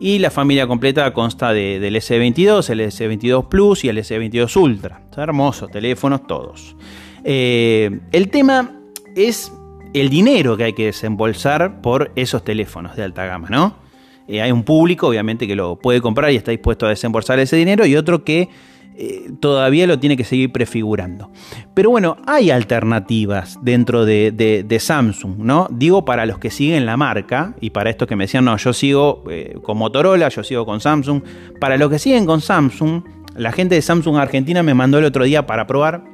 Y 0.02 0.20
la 0.20 0.30
familia 0.30 0.68
completa 0.68 1.14
consta 1.14 1.54
del 1.54 1.96
S22, 1.96 2.70
el 2.72 2.82
S22 2.82 3.48
Plus 3.48 3.86
y 3.86 3.88
el 3.88 4.00
S22 4.00 4.54
Ultra. 4.58 5.02
Son 5.16 5.24
hermosos 5.24 5.72
teléfonos 5.72 6.28
todos. 6.28 6.76
Eh, 7.24 8.02
el 8.12 8.28
tema 8.28 8.82
es 9.16 9.54
el 9.94 10.10
dinero 10.10 10.58
que 10.58 10.66
hay 10.66 10.74
que 10.74 10.88
desembolsar 10.88 11.80
por 11.80 12.12
esos 12.18 12.44
teléfonos 12.44 12.98
de 12.98 13.04
alta 13.04 13.26
gama, 13.26 13.48
¿no? 13.50 13.85
Hay 14.28 14.52
un 14.52 14.64
público, 14.64 15.08
obviamente, 15.08 15.48
que 15.48 15.56
lo 15.56 15.78
puede 15.78 16.02
comprar 16.02 16.32
y 16.32 16.36
está 16.36 16.52
dispuesto 16.52 16.86
a 16.86 16.90
desembolsar 16.90 17.40
ese 17.40 17.56
dinero, 17.56 17.86
y 17.86 17.96
otro 17.96 18.24
que 18.24 18.50
eh, 18.98 19.30
todavía 19.42 19.88
lo 19.88 20.00
tiene 20.00 20.16
que 20.16 20.24
seguir 20.24 20.52
prefigurando. 20.54 21.30
Pero 21.74 21.90
bueno, 21.90 22.16
hay 22.26 22.50
alternativas 22.50 23.60
dentro 23.62 24.06
de, 24.06 24.78
Samsung, 24.80 25.38
¿no? 25.40 25.68
Digo 25.70 26.06
para 26.06 26.26
los 26.26 26.40
que 26.40 26.50
siguen 26.50 26.86
la 26.86 26.96
marca 26.96 27.56
y 27.60 27.72
para 27.72 27.90
estos 27.90 28.08
que 28.08 28.16
me 28.16 28.24
decían, 28.24 28.46
no, 28.46 28.56
yo 28.56 28.72
sigo 28.72 29.24
eh, 29.30 29.58
con 29.62 29.78
Motorola, 29.78 30.30
yo 30.30 30.44
sigo 30.44 30.66
con 30.66 30.80
Samsung. 30.80 31.24
Para 31.60 31.78
los 31.78 31.90
que 31.90 32.00
siguen 32.00 32.26
con 32.26 32.40
Samsung, 32.40 33.04
la 33.36 33.52
gente 33.52 33.76
de 33.76 33.82
Samsung 33.82 34.16
Argentina 34.16 34.64
me 34.64 34.74
mandó 34.74 34.98
el 34.98 35.06
otro 35.06 35.26
día 35.26 35.46
para 35.46 35.68
probar 35.68 36.06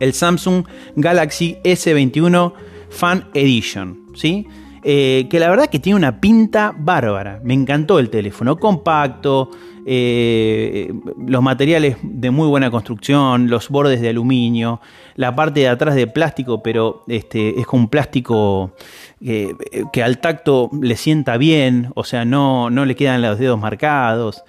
el 0.00 0.12
Samsung 0.12 0.64
Galaxy 0.96 1.58
S21 1.62 2.52
Fan 2.90 3.28
Edition, 3.34 4.06
¿sí? 4.14 4.46
Eh, 4.82 5.26
que 5.30 5.38
la 5.38 5.50
verdad 5.50 5.68
que 5.68 5.78
tiene 5.78 5.96
una 5.96 6.20
pinta 6.20 6.74
bárbara. 6.76 7.40
Me 7.44 7.54
encantó 7.54 7.98
el 7.98 8.08
teléfono, 8.08 8.58
compacto, 8.58 9.50
eh, 9.84 10.92
los 11.26 11.42
materiales 11.42 11.96
de 12.02 12.30
muy 12.30 12.48
buena 12.48 12.70
construcción, 12.70 13.50
los 13.50 13.68
bordes 13.68 14.00
de 14.00 14.08
aluminio, 14.08 14.80
la 15.16 15.34
parte 15.34 15.60
de 15.60 15.68
atrás 15.68 15.94
de 15.94 16.06
plástico, 16.06 16.62
pero 16.62 17.04
este, 17.08 17.60
es 17.60 17.66
con 17.66 17.80
un 17.80 17.88
plástico 17.88 18.72
que, 19.20 20.02
al 20.02 20.18
tacto 20.18 20.70
le 20.80 20.96
sienta 20.96 21.36
bien, 21.36 21.90
o 21.94 22.04
sea, 22.04 22.24
no, 22.24 22.70
no 22.70 22.86
le 22.86 22.96
quedan 22.96 23.20
los 23.20 23.38
dedos 23.38 23.60
marcados. 23.60 24.42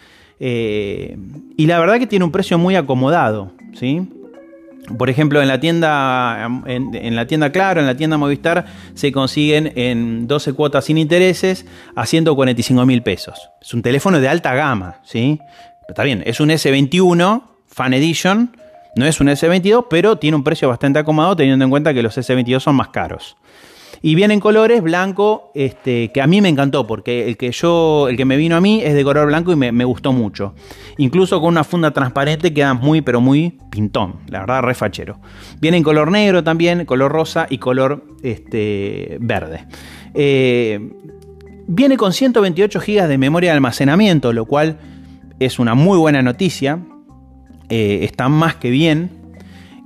Eh, 0.43 1.17
y 1.55 1.67
la 1.67 1.79
verdad 1.79 1.99
que 1.99 2.07
tiene 2.07 2.25
un 2.25 2.31
precio 2.31 2.57
muy 2.57 2.75
acomodado, 2.75 3.51
¿sí? 3.73 4.07
Por 4.97 5.09
ejemplo, 5.09 5.41
en 5.41 5.47
la 5.47 5.59
tienda, 5.59 6.49
en, 6.65 7.15
la 7.15 7.27
tienda 7.27 7.51
Claro, 7.51 7.81
en 7.81 7.87
la 7.87 7.95
tienda 7.95 8.17
Movistar, 8.17 8.65
se 8.93 9.11
consiguen 9.11 9.71
en 9.75 10.27
12 10.27 10.53
cuotas 10.53 10.85
sin 10.85 10.97
intereses 10.97 11.65
a 11.95 12.05
145 12.05 12.85
mil 12.85 13.03
pesos. 13.03 13.49
Es 13.61 13.73
un 13.73 13.81
teléfono 13.81 14.19
de 14.19 14.27
alta 14.27 14.53
gama, 14.53 14.97
¿sí? 15.03 15.39
Está 15.87 16.03
bien, 16.03 16.23
es 16.25 16.39
un 16.39 16.49
S21 16.49 17.43
Fan 17.67 17.93
Edition, 17.93 18.57
no 18.95 19.05
es 19.05 19.21
un 19.21 19.27
S22, 19.27 19.87
pero 19.89 20.17
tiene 20.17 20.35
un 20.35 20.43
precio 20.43 20.67
bastante 20.67 20.99
acomodado 20.99 21.35
teniendo 21.35 21.63
en 21.63 21.71
cuenta 21.71 21.93
que 21.93 22.03
los 22.03 22.17
S22 22.17 22.59
son 22.59 22.75
más 22.75 22.89
caros. 22.89 23.37
Y 24.03 24.15
viene 24.15 24.33
en 24.33 24.39
colores 24.39 24.81
blanco, 24.81 25.51
este, 25.53 26.11
que 26.11 26.21
a 26.21 26.27
mí 26.27 26.41
me 26.41 26.49
encantó, 26.49 26.87
porque 26.87 27.27
el 27.27 27.37
que 27.37 27.51
yo, 27.51 28.07
el 28.09 28.17
que 28.17 28.25
me 28.25 28.35
vino 28.35 28.55
a 28.55 28.61
mí 28.61 28.81
es 28.83 28.95
de 28.95 29.03
color 29.03 29.27
blanco 29.27 29.51
y 29.51 29.55
me, 29.55 29.85
gustó 29.85 30.11
mucho. 30.11 30.55
Incluso 30.97 31.39
con 31.39 31.49
una 31.49 31.63
funda 31.63 31.91
transparente 31.91 32.51
queda 32.51 32.73
muy, 32.73 33.01
pero 33.01 33.21
muy 33.21 33.59
pintón, 33.69 34.15
la 34.27 34.39
verdad, 34.39 34.63
refachero. 34.63 35.19
Viene 35.59 35.77
en 35.77 35.83
color 35.83 36.09
negro 36.09 36.43
también, 36.43 36.85
color 36.85 37.11
rosa 37.11 37.45
y 37.47 37.59
color 37.59 38.03
este, 38.23 39.17
verde. 39.21 39.67
Eh, 40.15 40.79
viene 41.67 41.95
con 41.95 42.11
128 42.11 42.79
GB 42.79 43.07
de 43.07 43.17
memoria 43.19 43.51
de 43.51 43.57
almacenamiento, 43.57 44.33
lo 44.33 44.45
cual 44.45 44.79
es 45.39 45.59
una 45.59 45.75
muy 45.75 45.99
buena 45.99 46.23
noticia. 46.23 46.79
Eh, 47.69 47.99
está 48.01 48.29
más 48.29 48.55
que 48.55 48.71
bien. 48.71 49.11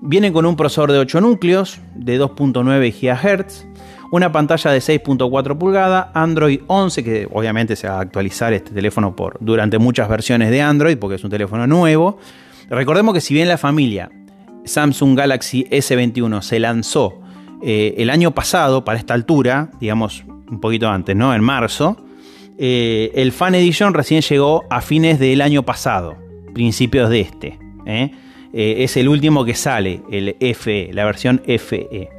Viene 0.02 0.32
con 0.32 0.46
un 0.46 0.56
procesador 0.56 0.94
de 0.94 1.00
8 1.00 1.20
núcleos 1.20 1.82
de 1.96 2.20
2.9 2.20 2.94
GHz 2.94 3.75
una 4.12 4.32
pantalla 4.32 4.72
de 4.72 4.80
6.4 4.80 5.58
pulgadas, 5.58 6.08
Android 6.14 6.62
11, 6.68 7.04
que 7.04 7.28
obviamente 7.32 7.76
se 7.76 7.88
va 7.88 7.98
a 7.98 8.02
actualizar 8.02 8.54
este 8.54 8.72
teléfono 8.72 9.16
por, 9.16 9.38
durante 9.40 9.78
muchas 9.78 10.08
versiones 10.10 10.52
de 10.52 10.62
Android, 10.62 10.98
porque 10.98 11.16
es 11.16 11.24
un 11.24 11.30
teléfono 11.30 11.68
nuevo. 11.68 12.18
Recordemos 12.70 13.14
que 13.14 13.22
si 13.22 13.34
bien 13.34 13.48
la 13.48 13.58
familia 13.58 14.10
Samsung 14.66 15.18
Galaxy 15.18 15.66
S21 15.66 16.42
se 16.42 16.60
lanzó 16.60 17.22
eh, 17.64 17.96
el 17.98 18.10
año 18.10 18.32
pasado 18.32 18.84
para 18.84 19.00
esta 19.00 19.14
altura, 19.14 19.70
digamos 19.80 20.24
un 20.50 20.60
poquito 20.60 20.90
antes, 20.90 21.16
¿no? 21.16 21.34
En 21.34 21.42
marzo, 21.42 21.98
eh, 22.58 23.12
el 23.16 23.32
Fan 23.32 23.56
Edition 23.56 23.94
recién 23.94 24.22
llegó 24.22 24.64
a 24.70 24.82
fines 24.82 25.20
del 25.20 25.42
año 25.42 25.64
pasado, 25.64 26.18
principios 26.54 27.10
de 27.10 27.22
este. 27.22 27.60
¿eh? 27.86 28.12
es 28.58 28.96
el 28.96 29.10
último 29.10 29.44
que 29.44 29.54
sale, 29.54 30.02
el 30.10 30.38
FE, 30.56 30.92
la 30.94 31.04
versión 31.04 31.42
FE. 31.46 32.10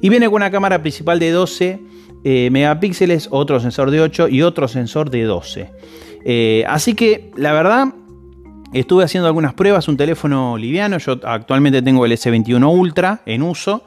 Y 0.00 0.08
viene 0.08 0.26
con 0.26 0.36
una 0.36 0.50
cámara 0.50 0.80
principal 0.80 1.18
de 1.18 1.30
12 1.30 1.80
eh, 2.22 2.50
megapíxeles, 2.52 3.28
otro 3.30 3.60
sensor 3.60 3.90
de 3.90 4.00
8 4.00 4.28
y 4.28 4.42
otro 4.42 4.68
sensor 4.68 5.10
de 5.10 5.22
12. 5.22 5.70
Eh, 6.24 6.64
así 6.68 6.94
que 6.94 7.30
la 7.36 7.52
verdad, 7.52 7.94
estuve 8.74 9.04
haciendo 9.04 9.26
algunas 9.26 9.54
pruebas, 9.54 9.88
un 9.88 9.96
teléfono 9.96 10.58
liviano, 10.58 10.98
yo 10.98 11.18
actualmente 11.22 11.80
tengo 11.80 12.04
el 12.04 12.12
S21 12.12 12.78
Ultra 12.78 13.22
en 13.24 13.42
uso 13.42 13.84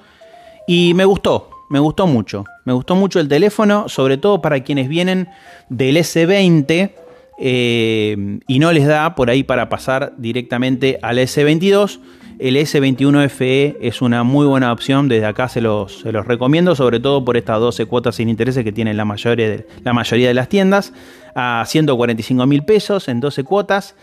y 0.67 0.93
me 0.95 1.05
gustó, 1.05 1.49
me 1.69 1.79
gustó 1.79 2.07
mucho. 2.07 2.43
Me 2.65 2.73
gustó 2.73 2.95
mucho 2.95 3.19
el 3.19 3.27
teléfono, 3.27 3.87
sobre 3.87 4.17
todo 4.17 4.41
para 4.41 4.63
quienes 4.63 4.87
vienen 4.87 5.27
del 5.69 5.97
S20 5.97 6.91
eh, 7.39 8.39
y 8.47 8.59
no 8.59 8.71
les 8.71 8.87
da 8.87 9.13
por 9.13 9.29
ahí 9.29 9.43
para 9.43 9.69
pasar 9.69 10.13
directamente 10.17 10.97
al 11.01 11.19
S22 11.19 11.99
el 12.39 12.55
S21 12.55 13.29
FE 13.29 13.77
es 13.81 14.01
una 14.01 14.23
muy 14.23 14.45
buena 14.45 14.71
opción, 14.71 15.07
desde 15.07 15.25
acá 15.25 15.47
se 15.47 15.61
los, 15.61 16.03
los 16.03 16.25
recomiendo, 16.25 16.75
sobre 16.75 16.99
todo 16.99 17.23
por 17.23 17.37
estas 17.37 17.59
12 17.59 17.85
cuotas 17.85 18.15
sin 18.15 18.29
intereses 18.29 18.63
que 18.63 18.71
tienen 18.71 18.97
la 18.97 19.05
mayoría 19.05 19.49
de, 19.49 19.67
la 19.83 19.93
mayoría 19.93 20.27
de 20.27 20.33
las 20.33 20.49
tiendas, 20.49 20.93
a 21.35 21.63
145 21.65 22.45
mil 22.45 22.63
pesos 22.63 23.07
en 23.07 23.19
12 23.19 23.43
cuotas 23.43 23.95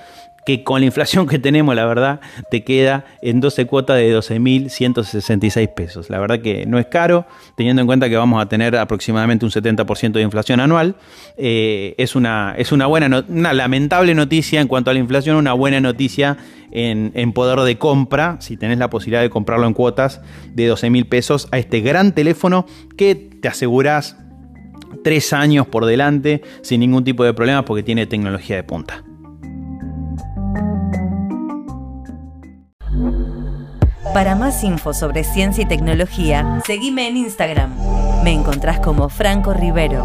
que 0.44 0.64
con 0.64 0.80
la 0.80 0.86
inflación 0.86 1.26
que 1.26 1.38
tenemos, 1.38 1.74
la 1.74 1.84
verdad, 1.86 2.20
te 2.50 2.64
queda 2.64 3.04
en 3.22 3.40
12 3.40 3.66
cuotas 3.66 3.96
de 3.96 4.16
12.166 4.16 5.68
pesos. 5.74 6.10
La 6.10 6.18
verdad 6.18 6.40
que 6.40 6.66
no 6.66 6.78
es 6.78 6.86
caro, 6.86 7.26
teniendo 7.56 7.82
en 7.82 7.86
cuenta 7.86 8.08
que 8.08 8.16
vamos 8.16 8.42
a 8.42 8.48
tener 8.48 8.76
aproximadamente 8.76 9.44
un 9.44 9.50
70% 9.50 10.12
de 10.12 10.22
inflación 10.22 10.60
anual. 10.60 10.96
Eh, 11.36 11.94
es 11.98 12.16
una, 12.16 12.54
es 12.56 12.72
una 12.72 12.86
buena, 12.86 13.24
una 13.28 13.52
lamentable 13.52 14.14
noticia 14.14 14.60
en 14.60 14.68
cuanto 14.68 14.90
a 14.90 14.94
la 14.94 15.00
inflación, 15.00 15.36
una 15.36 15.52
buena 15.52 15.80
noticia 15.80 16.36
en, 16.72 17.12
en 17.14 17.32
poder 17.32 17.60
de 17.60 17.78
compra, 17.78 18.36
si 18.40 18.56
tenés 18.56 18.78
la 18.78 18.90
posibilidad 18.90 19.22
de 19.22 19.30
comprarlo 19.30 19.66
en 19.66 19.74
cuotas 19.74 20.20
de 20.54 20.70
12.000 20.72 21.08
pesos 21.08 21.48
a 21.50 21.58
este 21.58 21.80
gran 21.80 22.12
teléfono 22.12 22.66
que 22.96 23.14
te 23.14 23.48
aseguras 23.48 24.16
tres 25.02 25.32
años 25.32 25.66
por 25.66 25.86
delante 25.86 26.42
sin 26.62 26.80
ningún 26.80 27.04
tipo 27.04 27.24
de 27.24 27.34
problema 27.34 27.64
porque 27.64 27.82
tiene 27.82 28.06
tecnología 28.06 28.56
de 28.56 28.64
punta. 28.64 29.04
Para 34.14 34.34
más 34.34 34.64
info 34.64 34.92
sobre 34.92 35.22
ciencia 35.22 35.62
y 35.62 35.68
tecnología, 35.68 36.60
seguime 36.66 37.06
en 37.06 37.16
Instagram. 37.16 37.72
Me 38.24 38.32
encontrás 38.32 38.80
como 38.80 39.08
Franco 39.08 39.54
Rivero. 39.54 40.04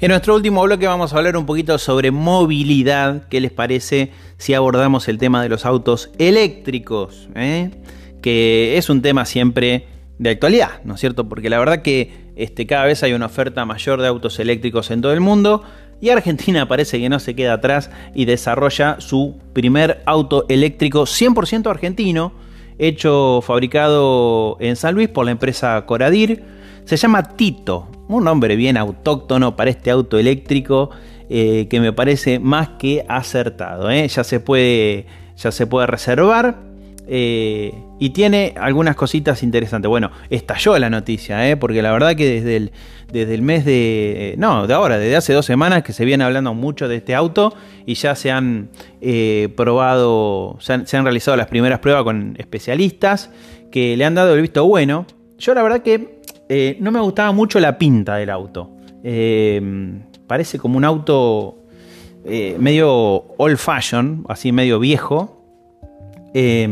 En 0.00 0.08
nuestro 0.10 0.36
último 0.36 0.62
bloque 0.62 0.86
vamos 0.86 1.12
a 1.12 1.18
hablar 1.18 1.36
un 1.36 1.44
poquito 1.44 1.76
sobre 1.76 2.12
movilidad. 2.12 3.26
¿Qué 3.28 3.40
les 3.40 3.50
parece 3.50 4.12
si 4.36 4.54
abordamos 4.54 5.08
el 5.08 5.18
tema 5.18 5.42
de 5.42 5.48
los 5.48 5.66
autos 5.66 6.10
eléctricos? 6.20 7.28
eh? 7.34 7.70
Que 8.22 8.78
es 8.78 8.90
un 8.90 9.02
tema 9.02 9.24
siempre 9.24 9.88
de 10.18 10.30
actualidad, 10.30 10.82
¿no 10.84 10.94
es 10.94 11.00
cierto? 11.00 11.28
Porque 11.28 11.50
la 11.50 11.58
verdad 11.58 11.82
que 11.82 12.30
este, 12.36 12.66
cada 12.66 12.84
vez 12.84 13.02
hay 13.02 13.12
una 13.12 13.26
oferta 13.26 13.64
mayor 13.64 14.00
de 14.00 14.06
autos 14.06 14.38
eléctricos 14.38 14.92
en 14.92 15.02
todo 15.02 15.12
el 15.12 15.20
mundo 15.20 15.64
y 16.02 16.10
Argentina 16.10 16.66
parece 16.66 16.98
que 16.98 17.08
no 17.08 17.20
se 17.20 17.36
queda 17.36 17.54
atrás 17.54 17.88
y 18.12 18.24
desarrolla 18.24 18.96
su 18.98 19.36
primer 19.52 20.02
auto 20.04 20.44
eléctrico 20.48 21.02
100% 21.02 21.70
argentino, 21.70 22.32
hecho, 22.78 23.40
fabricado 23.40 24.56
en 24.58 24.74
San 24.74 24.96
Luis 24.96 25.08
por 25.08 25.24
la 25.24 25.30
empresa 25.30 25.86
Coradir. 25.86 26.42
Se 26.86 26.96
llama 26.96 27.36
Tito, 27.36 27.86
un 28.08 28.24
nombre 28.24 28.56
bien 28.56 28.76
autóctono 28.76 29.54
para 29.54 29.70
este 29.70 29.92
auto 29.92 30.18
eléctrico 30.18 30.90
eh, 31.30 31.68
que 31.70 31.78
me 31.78 31.92
parece 31.92 32.40
más 32.40 32.70
que 32.80 33.04
acertado. 33.08 33.88
¿eh? 33.88 34.08
Ya, 34.08 34.24
se 34.24 34.40
puede, 34.40 35.06
ya 35.36 35.52
se 35.52 35.68
puede 35.68 35.86
reservar. 35.86 36.71
Eh, 37.06 37.74
y 37.98 38.10
tiene 38.10 38.54
algunas 38.56 38.96
cositas 38.96 39.42
interesantes. 39.42 39.88
Bueno, 39.88 40.10
estalló 40.30 40.78
la 40.78 40.90
noticia, 40.90 41.48
¿eh? 41.48 41.56
porque 41.56 41.82
la 41.82 41.92
verdad 41.92 42.14
que 42.14 42.28
desde 42.28 42.56
el, 42.56 42.72
desde 43.12 43.34
el 43.34 43.42
mes 43.42 43.64
de... 43.64 44.34
No, 44.38 44.66
de 44.66 44.74
ahora, 44.74 44.98
desde 44.98 45.16
hace 45.16 45.32
dos 45.32 45.46
semanas 45.46 45.82
que 45.82 45.92
se 45.92 46.04
viene 46.04 46.24
hablando 46.24 46.54
mucho 46.54 46.88
de 46.88 46.96
este 46.96 47.14
auto 47.14 47.54
y 47.86 47.94
ya 47.94 48.14
se 48.14 48.30
han 48.30 48.70
eh, 49.00 49.52
probado, 49.56 50.56
se 50.60 50.72
han, 50.72 50.86
se 50.86 50.96
han, 50.96 51.04
realizado 51.04 51.36
las 51.36 51.48
primeras 51.48 51.80
pruebas 51.80 52.04
con 52.04 52.34
especialistas 52.38 53.30
que 53.70 53.96
le 53.96 54.04
han 54.04 54.14
dado 54.14 54.34
el 54.34 54.42
visto 54.42 54.66
bueno. 54.66 55.06
Yo 55.38 55.54
la 55.54 55.62
verdad 55.62 55.82
que 55.82 56.20
no 56.80 56.92
me 56.92 57.00
gustaba 57.00 57.32
mucho 57.32 57.58
la 57.60 57.78
pinta 57.78 58.16
del 58.16 58.28
auto. 58.30 58.70
parece 60.26 60.58
como 60.58 60.76
un 60.76 60.84
auto 60.84 61.58
medio 62.24 63.24
old 63.38 63.56
fashion, 63.56 64.24
así 64.28 64.52
medio 64.52 64.78
viejo 64.78 65.41
eh, 66.34 66.68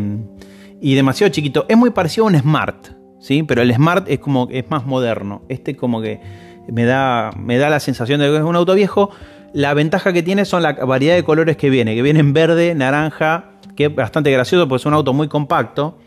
y 0.81 0.95
demasiado 0.95 1.33
chiquito. 1.33 1.67
Es 1.69 1.77
muy 1.77 1.91
parecido 1.91 2.27
a 2.27 2.31
un 2.31 2.39
Smart, 2.39 2.89
¿sí? 3.21 3.43
Pero 3.43 3.63
el 3.63 3.75
Smart 3.75 4.09
es 4.09 4.19
como 4.19 4.49
es 4.51 4.69
más 4.71 4.87
moderno. 4.87 5.43
Este 5.49 5.77
como 5.77 6.01
que 6.01 6.21
me 6.69 6.85
da, 6.85 7.31
me 7.37 7.59
da 7.59 7.71
la 7.71 7.81
sensación 7.81 8.21
de 8.21 8.29
que 8.29 8.37
es 8.37 8.43
un 8.43 8.57
auto 8.57 8.75
viejo. 8.75 9.11
La 9.53 9.75
ventaja 9.75 10.13
que 10.13 10.23
tiene 10.23 10.45
son 10.45 10.63
la 10.63 10.73
variedad 10.73 11.15
de 11.15 11.25
colores 11.25 11.57
que 11.57 11.71
viene, 11.71 11.95
que 11.95 12.03
viene 12.03 12.21
en 12.21 12.33
verde, 12.33 12.75
naranja, 12.75 13.53
que 13.77 13.87
es 13.87 13.95
bastante 13.95 14.31
gracioso 14.31 14.69
porque 14.69 14.81
es 14.81 14.87
un 14.87 14.95
auto 14.95 15.13
muy 15.13 15.29
compacto. 15.29 15.99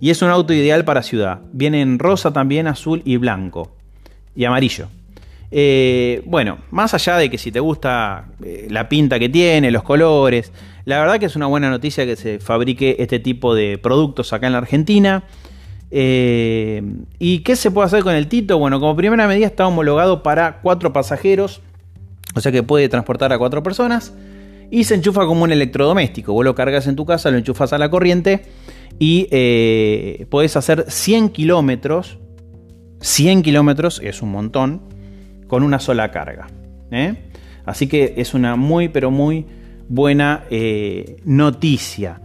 Y 0.00 0.10
es 0.10 0.22
un 0.22 0.30
auto 0.30 0.52
ideal 0.52 0.84
para 0.84 1.02
ciudad. 1.02 1.40
Viene 1.52 1.80
en 1.80 1.98
rosa 1.98 2.32
también, 2.32 2.68
azul 2.68 3.02
y 3.04 3.16
blanco. 3.16 3.76
Y 4.36 4.44
amarillo. 4.44 4.88
Eh, 5.50 6.22
bueno, 6.26 6.58
más 6.70 6.92
allá 6.92 7.16
de 7.16 7.30
que 7.30 7.38
si 7.38 7.50
te 7.50 7.60
gusta 7.60 8.26
eh, 8.44 8.66
la 8.70 8.88
pinta 8.88 9.18
que 9.18 9.28
tiene, 9.28 9.70
los 9.70 9.82
colores, 9.82 10.52
la 10.84 11.00
verdad 11.00 11.18
que 11.18 11.26
es 11.26 11.36
una 11.36 11.46
buena 11.46 11.70
noticia 11.70 12.04
que 12.04 12.16
se 12.16 12.38
fabrique 12.38 12.96
este 12.98 13.18
tipo 13.18 13.54
de 13.54 13.78
productos 13.78 14.32
acá 14.32 14.46
en 14.46 14.52
la 14.52 14.58
Argentina. 14.58 15.24
Eh, 15.90 16.82
¿Y 17.18 17.38
qué 17.40 17.56
se 17.56 17.70
puede 17.70 17.86
hacer 17.86 18.02
con 18.02 18.14
el 18.14 18.28
Tito? 18.28 18.58
Bueno, 18.58 18.78
como 18.78 18.94
primera 18.94 19.26
medida 19.26 19.46
está 19.46 19.66
homologado 19.66 20.22
para 20.22 20.60
cuatro 20.60 20.92
pasajeros, 20.92 21.62
o 22.34 22.40
sea 22.40 22.52
que 22.52 22.62
puede 22.62 22.88
transportar 22.88 23.32
a 23.32 23.38
cuatro 23.38 23.62
personas. 23.62 24.12
Y 24.70 24.84
se 24.84 24.94
enchufa 24.94 25.24
como 25.24 25.44
un 25.44 25.52
electrodoméstico. 25.52 26.34
Vos 26.34 26.44
lo 26.44 26.54
cargas 26.54 26.86
en 26.88 26.96
tu 26.96 27.06
casa, 27.06 27.30
lo 27.30 27.38
enchufas 27.38 27.72
a 27.72 27.78
la 27.78 27.88
corriente 27.88 28.42
y 28.98 29.24
podés 30.26 30.56
hacer 30.58 30.84
100 30.88 31.30
kilómetros. 31.30 32.18
100 33.00 33.40
kilómetros 33.42 33.98
es 34.04 34.20
un 34.20 34.30
montón 34.30 34.82
con 35.48 35.64
una 35.64 35.80
sola 35.80 36.12
carga. 36.12 36.46
¿eh? 36.92 37.16
Así 37.64 37.88
que 37.88 38.14
es 38.16 38.34
una 38.34 38.54
muy, 38.54 38.88
pero 38.88 39.10
muy 39.10 39.46
buena 39.88 40.44
eh, 40.50 41.16
noticia. 41.24 42.20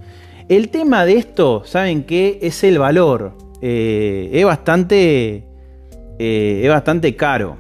El 0.50 0.70
tema 0.70 1.06
de 1.06 1.13
esto, 1.13 1.63
¿saben 1.65 2.03
qué? 2.03 2.38
Es 2.42 2.63
el 2.63 2.77
valor. 2.77 3.36
Eh, 3.62 4.30
es, 4.34 4.46
bastante, 4.46 5.46
es 6.20 6.70
bastante 6.70 7.15
caro. 7.15 7.58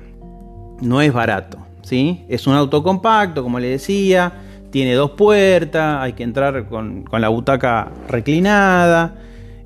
No 0.81 1.01
es 1.01 1.11
barato. 1.11 1.57
¿sí? 1.81 2.25
Es 2.27 2.45
un 2.45 2.55
auto 2.55 2.83
compacto, 2.83 3.41
como 3.41 3.59
le 3.59 3.69
decía. 3.69 4.33
Tiene 4.69 4.93
dos 4.93 5.11
puertas. 5.11 6.01
Hay 6.01 6.13
que 6.13 6.23
entrar 6.23 6.67
con, 6.67 7.03
con 7.03 7.21
la 7.21 7.29
butaca 7.29 7.89
reclinada. 8.09 9.15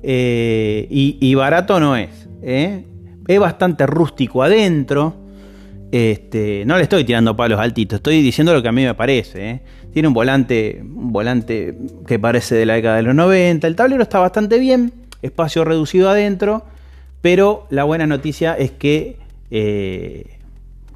Y, 0.00 1.34
barato 1.34 1.80
no 1.80 1.96
es. 1.96 2.28
Es 2.40 3.40
bastante 3.40 3.84
rústico 3.84 4.44
adentro. 4.44 5.17
Este, 5.90 6.64
no 6.66 6.76
le 6.76 6.82
estoy 6.82 7.04
tirando 7.04 7.34
palos 7.34 7.58
altitos, 7.58 7.96
estoy 7.96 8.20
diciendo 8.20 8.52
lo 8.52 8.62
que 8.62 8.68
a 8.68 8.72
mí 8.72 8.84
me 8.84 8.94
parece. 8.94 9.50
¿eh? 9.50 9.60
Tiene 9.92 10.08
un 10.08 10.14
volante, 10.14 10.80
un 10.82 11.12
volante 11.12 11.76
que 12.06 12.18
parece 12.18 12.54
de 12.54 12.66
la 12.66 12.74
década 12.74 12.96
de 12.96 13.02
los 13.02 13.14
90. 13.14 13.66
El 13.66 13.76
tablero 13.76 14.02
está 14.02 14.18
bastante 14.18 14.58
bien, 14.58 14.92
espacio 15.22 15.64
reducido 15.64 16.10
adentro, 16.10 16.64
pero 17.22 17.66
la 17.70 17.84
buena 17.84 18.06
noticia 18.06 18.54
es 18.54 18.70
que, 18.70 19.16
eh, 19.50 20.38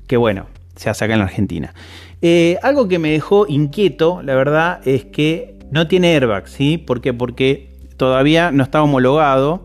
que 0.06 0.16
bueno, 0.16 0.46
se 0.76 0.90
hace 0.90 1.04
acá 1.04 1.14
en 1.14 1.20
la 1.20 1.26
Argentina. 1.26 1.74
Eh, 2.20 2.58
algo 2.62 2.86
que 2.86 2.98
me 2.98 3.10
dejó 3.10 3.46
inquieto, 3.48 4.22
la 4.22 4.34
verdad, 4.34 4.86
es 4.86 5.06
que 5.06 5.56
no 5.70 5.88
tiene 5.88 6.14
airbag, 6.14 6.48
¿sí? 6.48 6.76
Porque 6.76 7.70
todavía 7.96 8.50
no 8.52 8.62
está 8.62 8.82
homologado 8.82 9.62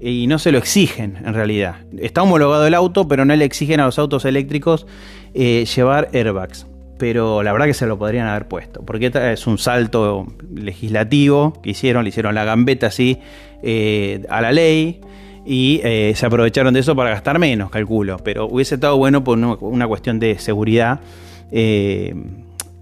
y 0.00 0.26
no 0.26 0.38
se 0.38 0.52
lo 0.52 0.58
exigen 0.58 1.18
en 1.24 1.34
realidad. 1.34 1.76
Está 1.98 2.22
homologado 2.22 2.66
el 2.66 2.74
auto, 2.74 3.08
pero 3.08 3.24
no 3.24 3.34
le 3.34 3.44
exigen 3.44 3.80
a 3.80 3.86
los 3.86 3.98
autos 3.98 4.24
eléctricos 4.24 4.86
eh, 5.34 5.64
llevar 5.64 6.10
airbags. 6.12 6.66
Pero 6.98 7.42
la 7.42 7.52
verdad 7.52 7.66
que 7.66 7.74
se 7.74 7.86
lo 7.86 7.98
podrían 7.98 8.26
haber 8.26 8.48
puesto, 8.48 8.82
porque 8.84 9.10
es 9.32 9.46
un 9.46 9.58
salto 9.58 10.26
legislativo 10.54 11.60
que 11.62 11.70
hicieron, 11.70 12.04
le 12.04 12.08
hicieron 12.08 12.34
la 12.34 12.44
gambeta 12.44 12.86
así 12.86 13.18
eh, 13.62 14.24
a 14.30 14.40
la 14.40 14.50
ley 14.50 15.00
y 15.44 15.80
eh, 15.84 16.14
se 16.16 16.24
aprovecharon 16.24 16.72
de 16.72 16.80
eso 16.80 16.96
para 16.96 17.10
gastar 17.10 17.38
menos, 17.38 17.70
calculo. 17.70 18.16
Pero 18.18 18.46
hubiese 18.46 18.76
estado 18.76 18.96
bueno 18.96 19.22
por 19.22 19.38
una, 19.38 19.86
cuestión 19.86 20.18
de 20.18 20.38
seguridad 20.38 21.00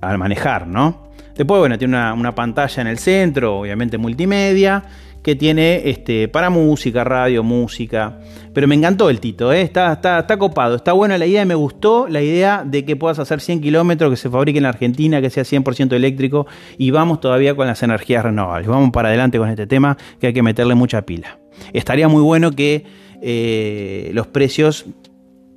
al 0.01 0.19
manejar, 0.19 0.69
¿no? 0.69 1.09
Después, 1.37 1.59
bueno, 1.59 1.77
tiene 1.77 2.13
una 2.13 2.35
pantalla 2.37 2.83
en 2.83 2.87
el 2.87 2.99
centro, 2.99 3.59
obviamente 3.59 3.99
multimedia 3.99 4.85
que 5.25 5.35
tiene 5.35 5.89
este, 5.89 6.29
para 6.29 6.51
música, 6.51 7.03
radio, 7.03 7.43
música. 7.43 8.21
Pero 8.53 8.69
me 8.69 8.75
encantó 8.75 9.09
el 9.09 9.21
Tito, 9.21 9.53
¿eh? 9.55 9.63
está, 9.63 9.95
está, 9.95 10.21
está, 10.21 10.37
copado, 10.37 10.77
está 10.77 10.93
buena 10.93 11.17
la 11.17 11.27
idea, 11.27 11.47
me 11.47 11.55
gustó 11.55 12.07
la 12.09 12.21
idea 12.21 12.63
de 12.65 12.85
que 12.85 12.95
puedas 12.95 13.19
hacer 13.19 13.41
100 13.41 13.63
kilómetros, 13.63 14.11
que 14.11 14.17
se 14.17 14.29
fabrique 14.29 14.59
en 14.59 14.67
Argentina, 14.67 15.23
que 15.23 15.31
sea 15.31 15.43
100% 15.43 15.95
eléctrico 15.95 16.47
y 16.77 16.91
vamos 16.91 17.21
todavía 17.21 17.57
con 17.57 17.67
las 17.67 17.83
energías 17.83 18.23
renovables. 18.23 18.69
Vamos 18.69 18.91
para 18.91 19.09
adelante 19.09 19.39
con 19.39 19.49
este 19.49 19.67
tema 19.67 19.97
que 20.21 20.27
hay 20.29 20.33
que 20.35 20.43
meterle 20.43 20.75
mucha 20.75 21.03
pila. 21.03 21.39
Estaría 21.73 22.07
muy 22.07 22.23
bueno 22.23 22.51
que 22.51 22.85
eh, 23.23 24.11
los 24.13 24.27
precios 24.27 24.85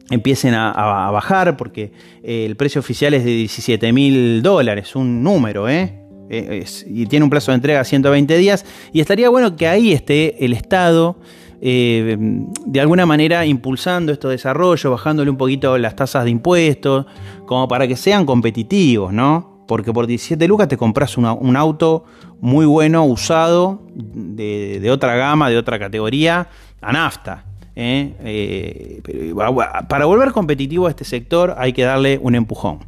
empiecen 0.09 0.53
a, 0.53 0.71
a, 0.71 1.11
bajar 1.11 1.57
porque 1.57 1.91
eh, 2.23 2.45
el 2.45 2.55
precio 2.55 2.79
oficial 2.79 3.13
es 3.13 3.25
de 3.25 3.31
17 3.31 3.91
mil 3.91 4.41
dólares, 4.41 4.95
un 4.95 5.21
número, 5.21 5.67
¿eh? 5.67 6.06
Es, 6.29 6.85
y 6.87 7.05
tiene 7.05 7.23
un 7.23 7.29
plazo 7.29 7.51
de 7.51 7.55
entrega 7.55 7.79
a 7.79 7.83
120 7.83 8.37
días 8.37 8.65
y 8.91 8.99
estaría 8.99 9.29
bueno 9.29 9.55
que 9.55 9.67
ahí 9.67 9.93
esté 9.93 10.43
el 10.43 10.53
Estado 10.53 11.17
eh, 11.59 12.17
de 12.19 12.81
alguna 12.81 13.05
manera 13.05 13.45
impulsando 13.45 14.11
estos 14.11 14.31
desarrollos, 14.31 14.91
bajándole 14.91 15.29
un 15.29 15.37
poquito 15.37 15.77
las 15.77 15.95
tasas 15.95 16.23
de 16.25 16.29
impuestos, 16.29 17.05
como 17.45 17.67
para 17.67 17.87
que 17.87 17.95
sean 17.95 18.25
competitivos, 18.25 19.11
¿no? 19.11 19.65
Porque 19.67 19.91
por 19.91 20.07
17 20.07 20.47
lucas 20.47 20.67
te 20.67 20.77
compras 20.77 21.17
un 21.17 21.55
auto 21.55 22.05
muy 22.39 22.65
bueno, 22.65 23.03
usado, 23.05 23.81
de, 23.95 24.79
de, 24.79 24.91
otra 24.91 25.15
gama, 25.15 25.49
de 25.49 25.57
otra 25.57 25.77
categoría, 25.79 26.47
a 26.79 26.93
nafta. 26.93 27.45
¿eh? 27.75 28.13
Eh, 28.23 29.33
para 29.89 30.05
volver 30.05 30.31
competitivo 30.31 30.87
a 30.87 30.91
este 30.91 31.03
sector 31.03 31.55
hay 31.57 31.73
que 31.73 31.83
darle 31.83 32.19
un 32.21 32.35
empujón 32.35 32.79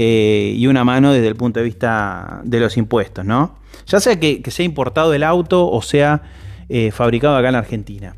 eh, 0.00 0.54
y 0.56 0.68
una 0.68 0.84
mano 0.84 1.12
desde 1.12 1.26
el 1.26 1.34
punto 1.34 1.58
de 1.58 1.64
vista 1.64 2.40
de 2.44 2.60
los 2.60 2.76
impuestos, 2.76 3.24
¿no? 3.24 3.56
Ya 3.88 3.98
sea 3.98 4.20
que, 4.20 4.40
sea 4.48 4.64
importado 4.64 5.12
el 5.12 5.24
auto 5.24 5.68
o 5.68 5.82
sea 5.82 6.22
eh, 6.68 6.92
fabricado 6.92 7.36
acá 7.36 7.48
en 7.48 7.56
Argentina. 7.56 8.14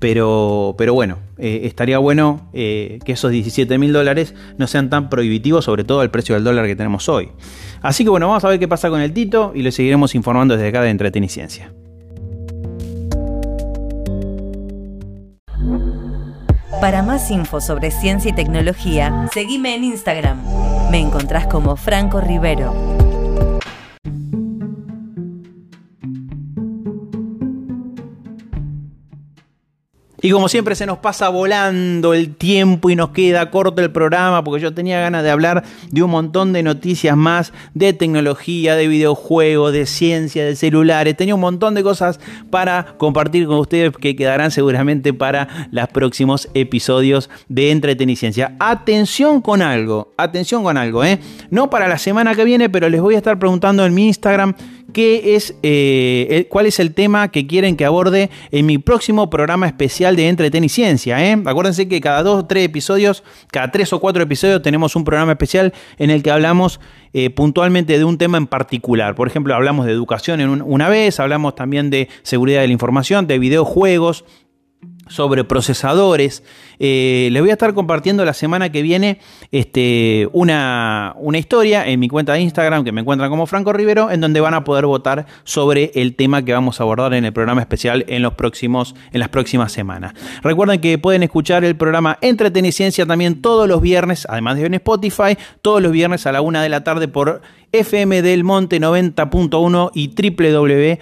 Pero, 0.00 0.74
pero 0.76 0.92
bueno, 0.92 1.18
eh, 1.38 1.60
estaría 1.62 1.98
bueno 1.98 2.48
que 2.52 3.00
esos 3.06 3.30
17 3.30 3.78
mil 3.78 3.92
dólares 3.92 4.34
no 4.58 4.66
sean 4.66 4.90
tan 4.90 5.08
prohibitivos, 5.10 5.64
sobre 5.64 5.84
todo 5.84 6.02
el 6.02 6.10
precio 6.10 6.34
del 6.34 6.42
dólar 6.42 6.66
que 6.66 6.74
tenemos 6.74 7.08
hoy. 7.08 7.28
Así 7.82 8.02
que 8.02 8.10
bueno, 8.10 8.26
vamos 8.26 8.42
a 8.42 8.48
ver 8.48 8.58
qué 8.58 8.66
pasa 8.66 8.90
con 8.90 9.00
el 9.00 9.12
Tito 9.12 9.52
y 9.54 9.62
lo 9.62 9.70
seguiremos 9.70 10.16
informando 10.16 10.56
desde 10.56 10.70
acá 10.70 10.82
de 10.82 10.90
Entreteniciencia. 10.90 11.72
Para 16.80 17.04
más 17.04 17.30
info 17.30 17.60
sobre 17.60 17.92
ciencia 17.92 18.30
y 18.30 18.34
tecnología, 18.34 19.28
seguime 19.32 19.76
en 19.76 19.84
Instagram. 19.84 20.59
Me 20.90 20.98
encontrás 20.98 21.46
como 21.46 21.76
Franco 21.76 22.20
Rivero. 22.20 22.89
Y 30.22 30.30
como 30.30 30.48
siempre 30.48 30.74
se 30.74 30.84
nos 30.84 30.98
pasa 30.98 31.30
volando 31.30 32.12
el 32.12 32.34
tiempo 32.34 32.90
y 32.90 32.96
nos 32.96 33.10
queda 33.10 33.50
corto 33.50 33.80
el 33.80 33.90
programa 33.90 34.44
porque 34.44 34.60
yo 34.60 34.74
tenía 34.74 35.00
ganas 35.00 35.22
de 35.22 35.30
hablar 35.30 35.64
de 35.90 36.02
un 36.02 36.10
montón 36.10 36.52
de 36.52 36.62
noticias 36.62 37.16
más, 37.16 37.52
de 37.72 37.92
tecnología, 37.94 38.76
de 38.76 38.86
videojuegos, 38.86 39.72
de 39.72 39.86
ciencia, 39.86 40.44
de 40.44 40.56
celulares. 40.56 41.16
Tenía 41.16 41.34
un 41.34 41.40
montón 41.40 41.74
de 41.74 41.82
cosas 41.82 42.20
para 42.50 42.94
compartir 42.98 43.46
con 43.46 43.56
ustedes 43.56 43.96
que 43.96 44.14
quedarán 44.14 44.50
seguramente 44.50 45.14
para 45.14 45.68
los 45.70 45.88
próximos 45.88 46.48
episodios 46.52 47.30
de 47.48 47.70
Entreteniciencia. 47.70 48.56
Atención 48.58 49.40
con 49.40 49.62
algo, 49.62 50.12
atención 50.18 50.62
con 50.62 50.76
algo, 50.76 51.02
¿eh? 51.04 51.18
No 51.50 51.70
para 51.70 51.88
la 51.88 51.98
semana 51.98 52.34
que 52.34 52.44
viene, 52.44 52.68
pero 52.68 52.88
les 52.88 53.00
voy 53.00 53.14
a 53.14 53.18
estar 53.18 53.38
preguntando 53.38 53.86
en 53.86 53.94
mi 53.94 54.08
Instagram 54.08 54.54
qué 54.92 55.36
es, 55.36 55.54
eh, 55.62 56.46
cuál 56.48 56.66
es 56.66 56.80
el 56.80 56.94
tema 56.94 57.30
que 57.30 57.46
quieren 57.46 57.76
que 57.76 57.84
aborde 57.84 58.30
en 58.50 58.66
mi 58.66 58.78
próximo 58.78 59.30
programa 59.30 59.66
especial 59.66 60.16
de 60.16 60.28
Entreteniciencia. 60.28 61.24
¿eh? 61.24 61.40
Acuérdense 61.44 61.88
que 61.88 62.00
cada 62.00 62.22
dos 62.22 62.44
o 62.44 62.46
tres 62.46 62.64
episodios, 62.64 63.22
cada 63.50 63.70
tres 63.70 63.92
o 63.92 64.00
cuatro 64.00 64.22
episodios 64.22 64.62
tenemos 64.62 64.96
un 64.96 65.04
programa 65.04 65.32
especial 65.32 65.72
en 65.98 66.10
el 66.10 66.22
que 66.22 66.30
hablamos 66.30 66.80
eh, 67.12 67.30
puntualmente 67.30 67.98
de 67.98 68.04
un 68.04 68.18
tema 68.18 68.38
en 68.38 68.46
particular. 68.46 69.16
Por 69.16 69.26
ejemplo, 69.26 69.54
hablamos 69.54 69.86
de 69.86 69.92
educación 69.92 70.40
en 70.40 70.62
una 70.62 70.88
vez, 70.88 71.18
hablamos 71.18 71.56
también 71.56 71.90
de 71.90 72.08
seguridad 72.22 72.60
de 72.60 72.68
la 72.68 72.72
información, 72.72 73.26
de 73.26 73.38
videojuegos, 73.40 74.24
sobre 75.10 75.44
procesadores. 75.44 76.42
Eh, 76.78 77.28
les 77.32 77.42
voy 77.42 77.50
a 77.50 77.54
estar 77.54 77.74
compartiendo 77.74 78.24
la 78.24 78.32
semana 78.32 78.70
que 78.70 78.80
viene 78.80 79.18
este, 79.50 80.28
una, 80.32 81.14
una, 81.18 81.36
historia 81.36 81.86
en 81.86 82.00
mi 82.00 82.08
cuenta 82.08 82.32
de 82.32 82.40
Instagram 82.40 82.84
que 82.84 82.92
me 82.92 83.02
encuentran 83.02 83.28
como 83.28 83.46
Franco 83.46 83.72
Rivero, 83.72 84.10
en 84.10 84.20
donde 84.20 84.40
van 84.40 84.54
a 84.54 84.64
poder 84.64 84.86
votar 84.86 85.26
sobre 85.44 85.90
el 85.94 86.14
tema 86.14 86.42
que 86.42 86.52
vamos 86.52 86.80
a 86.80 86.84
abordar 86.84 87.12
en 87.14 87.24
el 87.24 87.32
programa 87.32 87.60
especial 87.60 88.04
en, 88.08 88.22
los 88.22 88.34
próximos, 88.34 88.94
en 89.12 89.20
las 89.20 89.28
próximas 89.28 89.72
semanas. 89.72 90.14
Recuerden 90.42 90.80
que 90.80 90.96
pueden 90.96 91.22
escuchar 91.22 91.64
el 91.64 91.76
programa 91.76 92.16
Entreteniciencia 92.20 93.04
también 93.04 93.42
todos 93.42 93.68
los 93.68 93.82
viernes, 93.82 94.26
además 94.30 94.56
de 94.56 94.66
en 94.66 94.74
Spotify, 94.74 95.36
todos 95.62 95.82
los 95.82 95.92
viernes 95.92 96.26
a 96.26 96.32
la 96.32 96.40
una 96.40 96.62
de 96.62 96.68
la 96.68 96.84
tarde 96.84 97.08
por 97.08 97.42
FM 97.72 98.22
del 98.22 98.44
Monte 98.44 98.80
90.1 98.80 99.90
y 99.94 100.08
www 100.08 100.98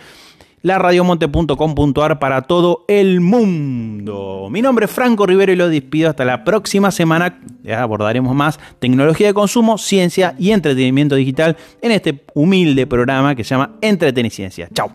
laradiomonte.com.ar 0.63 2.19
para 2.19 2.43
todo 2.43 2.85
el 2.89 3.21
mundo. 3.21 4.49
Mi 4.51 4.63
nombre 4.63 4.87
es 4.87 4.91
Franco 4.91 5.27
Rivero 5.27 5.53
y 5.53 5.57
lo 5.57 5.69
despido 5.69 6.11
hasta 6.11 6.25
la 6.25 6.45
próxima 6.45 6.91
semana. 6.91 7.41
Ya 7.63 7.83
abordaremos 7.83 8.35
más 8.35 8.59
tecnología 8.79 9.29
de 9.29 9.35
consumo, 9.35 9.79
ciencia 9.79 10.35
y 10.39 10.51
entretenimiento 10.51 11.15
digital 11.15 11.57
en 11.83 11.93
este 11.93 12.25
humilde 12.35 12.87
programa 12.87 13.35
que 13.35 13.45
se 13.45 13.51
llama 13.51 13.77
Entreteniciencia. 13.81 14.69
Chao. 14.73 14.93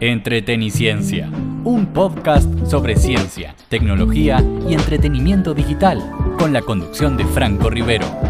Entreteniciencia, 0.00 1.30
un 1.62 1.92
podcast 1.92 2.48
sobre 2.66 2.96
ciencia, 2.96 3.54
tecnología 3.68 4.42
y 4.66 4.72
entretenimiento 4.72 5.52
digital, 5.52 6.02
con 6.38 6.54
la 6.54 6.62
conducción 6.62 7.18
de 7.18 7.26
Franco 7.26 7.68
Rivero. 7.68 8.29